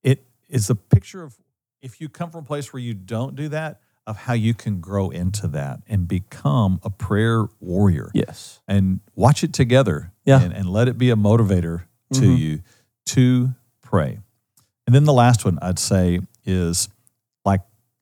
it 0.03 0.25
is 0.49 0.71
a 0.71 0.75
picture 0.75 1.23
of 1.23 1.37
if 1.83 2.01
you 2.01 2.09
come 2.09 2.31
from 2.31 2.45
a 2.45 2.47
place 2.47 2.73
where 2.73 2.81
you 2.81 2.95
don't 2.95 3.35
do 3.37 3.49
that 3.51 3.81
of 4.07 4.17
how 4.17 4.33
you 4.33 4.53
can 4.55 4.81
grow 4.81 5.11
into 5.11 5.47
that 5.49 5.81
and 5.87 6.09
become 6.09 6.81
a 6.83 6.91
prayer 6.91 7.47
warrior 7.61 8.11
Yes. 8.15 8.61
and 8.67 9.01
watch 9.15 9.45
it 9.45 9.53
together 9.53 10.13
Yeah. 10.25 10.41
and, 10.43 10.53
and 10.53 10.69
let 10.69 10.89
it 10.89 10.99
be 10.99 11.11
a 11.11 11.17
motivator 11.17 11.85
to 12.15 12.21
Mhm. 12.23 12.39
you 12.39 12.63
to 13.07 13.55
pray. 13.81 14.21
And 14.87 14.95
then 14.95 15.05
the 15.05 15.13
last 15.13 15.45
one 15.45 15.59
I'd 15.63 15.79
say 15.79 16.21
is 16.45 16.89
like 17.45 17.61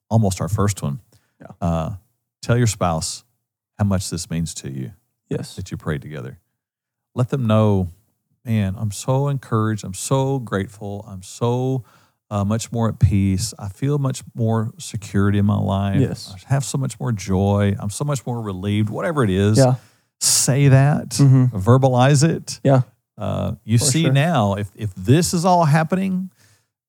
almost 0.08 0.40
our 0.40 0.48
first 0.48 0.82
one. 0.82 1.00
Yeah. 1.40 1.48
Uh, 1.60 1.96
tell 2.42 2.56
your 2.56 2.66
spouse 2.66 3.24
how 3.78 3.84
much 3.84 4.08
this 4.10 4.30
means 4.30 4.54
to 4.54 4.70
you 4.70 4.92
Yes. 5.28 5.54
that 5.56 5.70
you 5.70 5.76
prayed 5.76 6.00
together. 6.02 6.38
Let 7.14 7.28
them 7.28 7.46
know, 7.46 7.88
man, 8.44 8.74
I'm 8.78 8.90
so 8.90 9.28
encouraged. 9.28 9.84
I'm 9.84 9.94
so 9.94 10.38
grateful. 10.38 11.04
I'm 11.06 11.22
so 11.22 11.84
uh, 12.30 12.44
much 12.44 12.70
more 12.72 12.88
at 12.88 12.98
peace. 13.00 13.52
I 13.58 13.68
feel 13.68 13.98
much 13.98 14.22
more 14.34 14.72
security 14.78 15.38
in 15.38 15.46
my 15.46 15.58
life. 15.58 16.00
Yes. 16.00 16.32
I 16.34 16.52
have 16.54 16.64
so 16.64 16.78
much 16.78 16.98
more 17.00 17.12
joy. 17.12 17.74
I'm 17.78 17.90
so 17.90 18.04
much 18.04 18.24
more 18.26 18.40
relieved. 18.40 18.88
Whatever 18.90 19.24
it 19.24 19.30
is, 19.30 19.58
Yeah. 19.58 19.74
say 20.20 20.68
that, 20.68 21.10
Mhm. 21.10 21.50
verbalize 21.50 22.22
it. 22.22 22.60
Yeah. 22.62 22.82
Uh, 23.18 23.54
you 23.64 23.78
For 23.78 23.84
see 23.84 24.04
sure. 24.04 24.12
now, 24.12 24.54
if, 24.54 24.70
if 24.74 24.94
this 24.94 25.34
is 25.34 25.44
all 25.44 25.64
happening, 25.64 26.30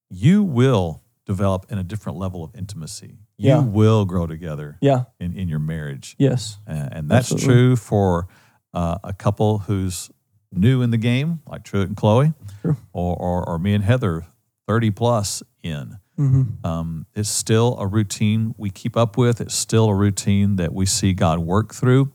you 0.09 0.43
will 0.43 1.01
develop 1.25 1.65
in 1.71 1.77
a 1.77 1.83
different 1.83 2.17
level 2.17 2.43
of 2.43 2.55
intimacy. 2.55 3.17
You 3.37 3.49
Yeah. 3.49 3.59
will 3.59 4.05
grow 4.05 4.27
together 4.27 4.77
Yeah. 4.81 5.05
in, 5.19 5.33
in 5.35 5.49
your 5.49 5.59
marriage. 5.59 6.15
Yes. 6.19 6.59
Uh, 6.67 6.71
and 6.91 7.09
that's 7.09 7.31
Absolutely. 7.31 7.53
true 7.53 7.75
for 7.75 8.27
uh, 8.73 8.97
a 9.03 9.11
couple 9.11 9.57
who's 9.59 10.09
new 10.53 10.81
in 10.81 10.91
the 10.91 10.97
game, 10.97 11.39
like 11.45 11.63
Truett 11.63 11.87
and 11.89 11.97
Chloe, 11.97 12.33
True. 12.61 12.77
or, 12.93 13.15
or, 13.17 13.49
or 13.49 13.59
me 13.59 13.73
and 13.73 13.83
Heather, 13.83 14.25
30 14.71 14.91
plus 14.91 15.43
in. 15.63 15.97
Mm-hmm. 16.17 16.65
Um, 16.65 17.05
it's 17.13 17.27
still 17.27 17.75
a 17.77 17.85
routine 17.85 18.55
we 18.57 18.69
keep 18.69 18.95
up 18.95 19.17
with. 19.17 19.41
It's 19.41 19.53
still 19.53 19.89
a 19.89 19.93
routine 19.93 20.55
that 20.55 20.73
we 20.73 20.85
see 20.85 21.11
God 21.11 21.39
work 21.39 21.73
through. 21.73 22.13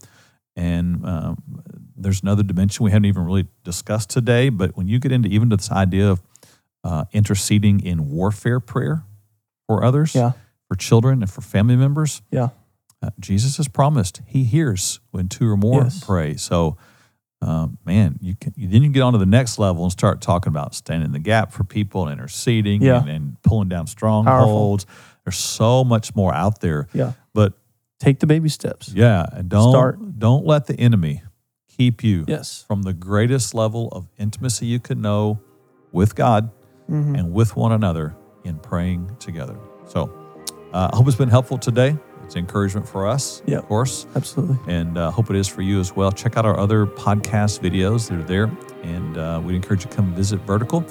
And 0.57 1.05
um, 1.05 1.37
there's 1.95 2.23
another 2.23 2.43
dimension 2.43 2.83
we 2.85 2.93
haven't 2.93 3.05
even 3.05 3.25
really 3.27 3.47
discussed 3.63 4.09
today. 4.09 4.49
But 4.49 4.75
when 4.75 4.89
you 4.89 4.99
get 4.99 5.13
into 5.13 5.29
even 5.29 5.51
to 5.51 5.57
this 5.59 5.71
idea 5.71 6.11
of 6.11 6.23
uh, 6.83 7.05
interceding 7.13 7.81
in 7.85 8.09
warfare 8.11 8.59
prayer 8.59 9.03
for 9.67 9.85
others, 9.85 10.15
Yeah. 10.15 10.33
for 10.67 10.77
children, 10.77 11.21
and 11.21 11.31
for 11.31 11.43
family 11.43 11.77
members. 11.77 12.23
Yeah. 12.31 12.49
Uh, 13.03 13.11
Jesus 13.21 13.59
has 13.59 13.69
promised 13.69 14.23
He 14.27 14.45
hears 14.45 15.01
when 15.11 15.29
two 15.29 15.47
or 15.51 15.59
more 15.59 15.83
Yes. 15.83 16.03
pray. 16.03 16.37
So, 16.37 16.79
um, 17.47 17.79
man, 17.85 18.19
you 18.21 18.35
can 18.35 18.53
you, 18.57 18.69
then 18.69 18.83
you 18.83 18.91
get 18.91 19.03
on 19.03 19.13
to 19.13 19.19
the 19.19 19.27
next 19.27 19.59
level 19.59 19.83
and 19.85 19.93
start 19.93 20.21
talking 20.21 20.49
about 20.51 20.75
standing 20.75 21.07
in 21.07 21.13
the 21.13 21.19
gap 21.19 21.53
for 21.53 21.65
people 21.65 22.03
and 22.09 22.13
interceding 22.13 22.83
Yeah. 22.83 23.01
and, 23.01 23.09
and 23.09 23.43
pulling 23.43 23.69
down 23.69 23.87
strongholds. 23.87 24.85
There's 25.25 25.37
so 25.39 25.85
much 25.85 26.15
more 26.15 26.35
out 26.35 26.61
there. 26.61 26.89
Yeah. 26.93 27.13
But 27.35 27.53
Take 27.99 28.19
the 28.21 28.27
baby 28.27 28.49
steps. 28.51 28.91
yeah, 28.91 29.25
and 29.33 29.49
don't 29.49 29.71
Start. 29.73 30.19
don't 30.19 30.45
let 30.45 30.67
the 30.67 30.75
enemy 30.79 31.23
keep 31.79 32.05
you 32.05 32.25
Yes. 32.29 32.65
from 32.67 32.83
the 32.83 32.93
greatest 32.93 33.55
level 33.55 33.89
of 33.93 34.07
intimacy 34.19 34.67
you 34.67 34.79
could 34.81 34.99
know 34.99 35.41
with 35.93 36.15
God 36.15 36.51
Mm-hmm. 36.91 37.15
and 37.17 37.33
with 37.33 37.57
one 37.57 37.73
another 37.73 38.15
in 38.45 38.59
praying 38.61 39.17
together. 39.19 39.57
So, 39.89 40.03
uh, 40.73 40.89
I 40.93 40.97
hope 40.97 41.09
it's 41.09 41.17
been 41.17 41.29
helpful 41.31 41.59
today. 41.59 41.97
It's 42.27 42.37
encouragement 42.37 42.87
for 42.89 43.07
us, 43.07 43.41
Yeah. 43.47 43.59
of 43.59 43.69
course, 43.69 44.07
Absolutely. 44.17 44.59
and 44.67 44.99
uh, 44.99 45.11
hope 45.13 45.31
it 45.31 45.37
is 45.37 45.47
for 45.49 45.63
you 45.63 45.79
as 45.81 45.95
well. 45.95 46.11
Check 46.13 46.37
out 46.37 46.45
our 46.45 46.59
other 46.59 46.85
podcast 46.87 47.61
videos; 47.61 48.09
they're 48.09 48.23
there, 48.23 48.51
and 48.83 49.17
uh, 49.17 49.41
we'd 49.45 49.55
encourage 49.55 49.85
you 49.85 49.91
to 49.91 49.97
come 49.97 50.13
visit 50.15 50.41
Vertical 50.41 50.85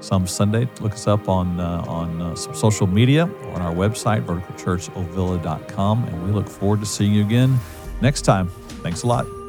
some 0.00 0.26
Sunday. 0.26 0.66
Look 0.80 0.92
us 0.94 1.06
up 1.06 1.28
on 1.28 1.60
uh, 1.60 1.84
on 1.86 2.20
uh, 2.20 2.34
some 2.34 2.54
social 2.54 2.86
media 2.86 3.26
or 3.44 3.52
on 3.54 3.62
our 3.62 3.72
website, 3.74 4.24
verticalchurchovilla.com, 4.26 6.04
and 6.04 6.24
we 6.24 6.32
look 6.32 6.48
forward 6.48 6.80
to 6.80 6.86
seeing 6.86 7.14
you 7.14 7.22
again 7.24 7.58
next 8.00 8.22
time. 8.22 8.48
Thanks 8.82 9.02
a 9.02 9.06
lot. 9.06 9.39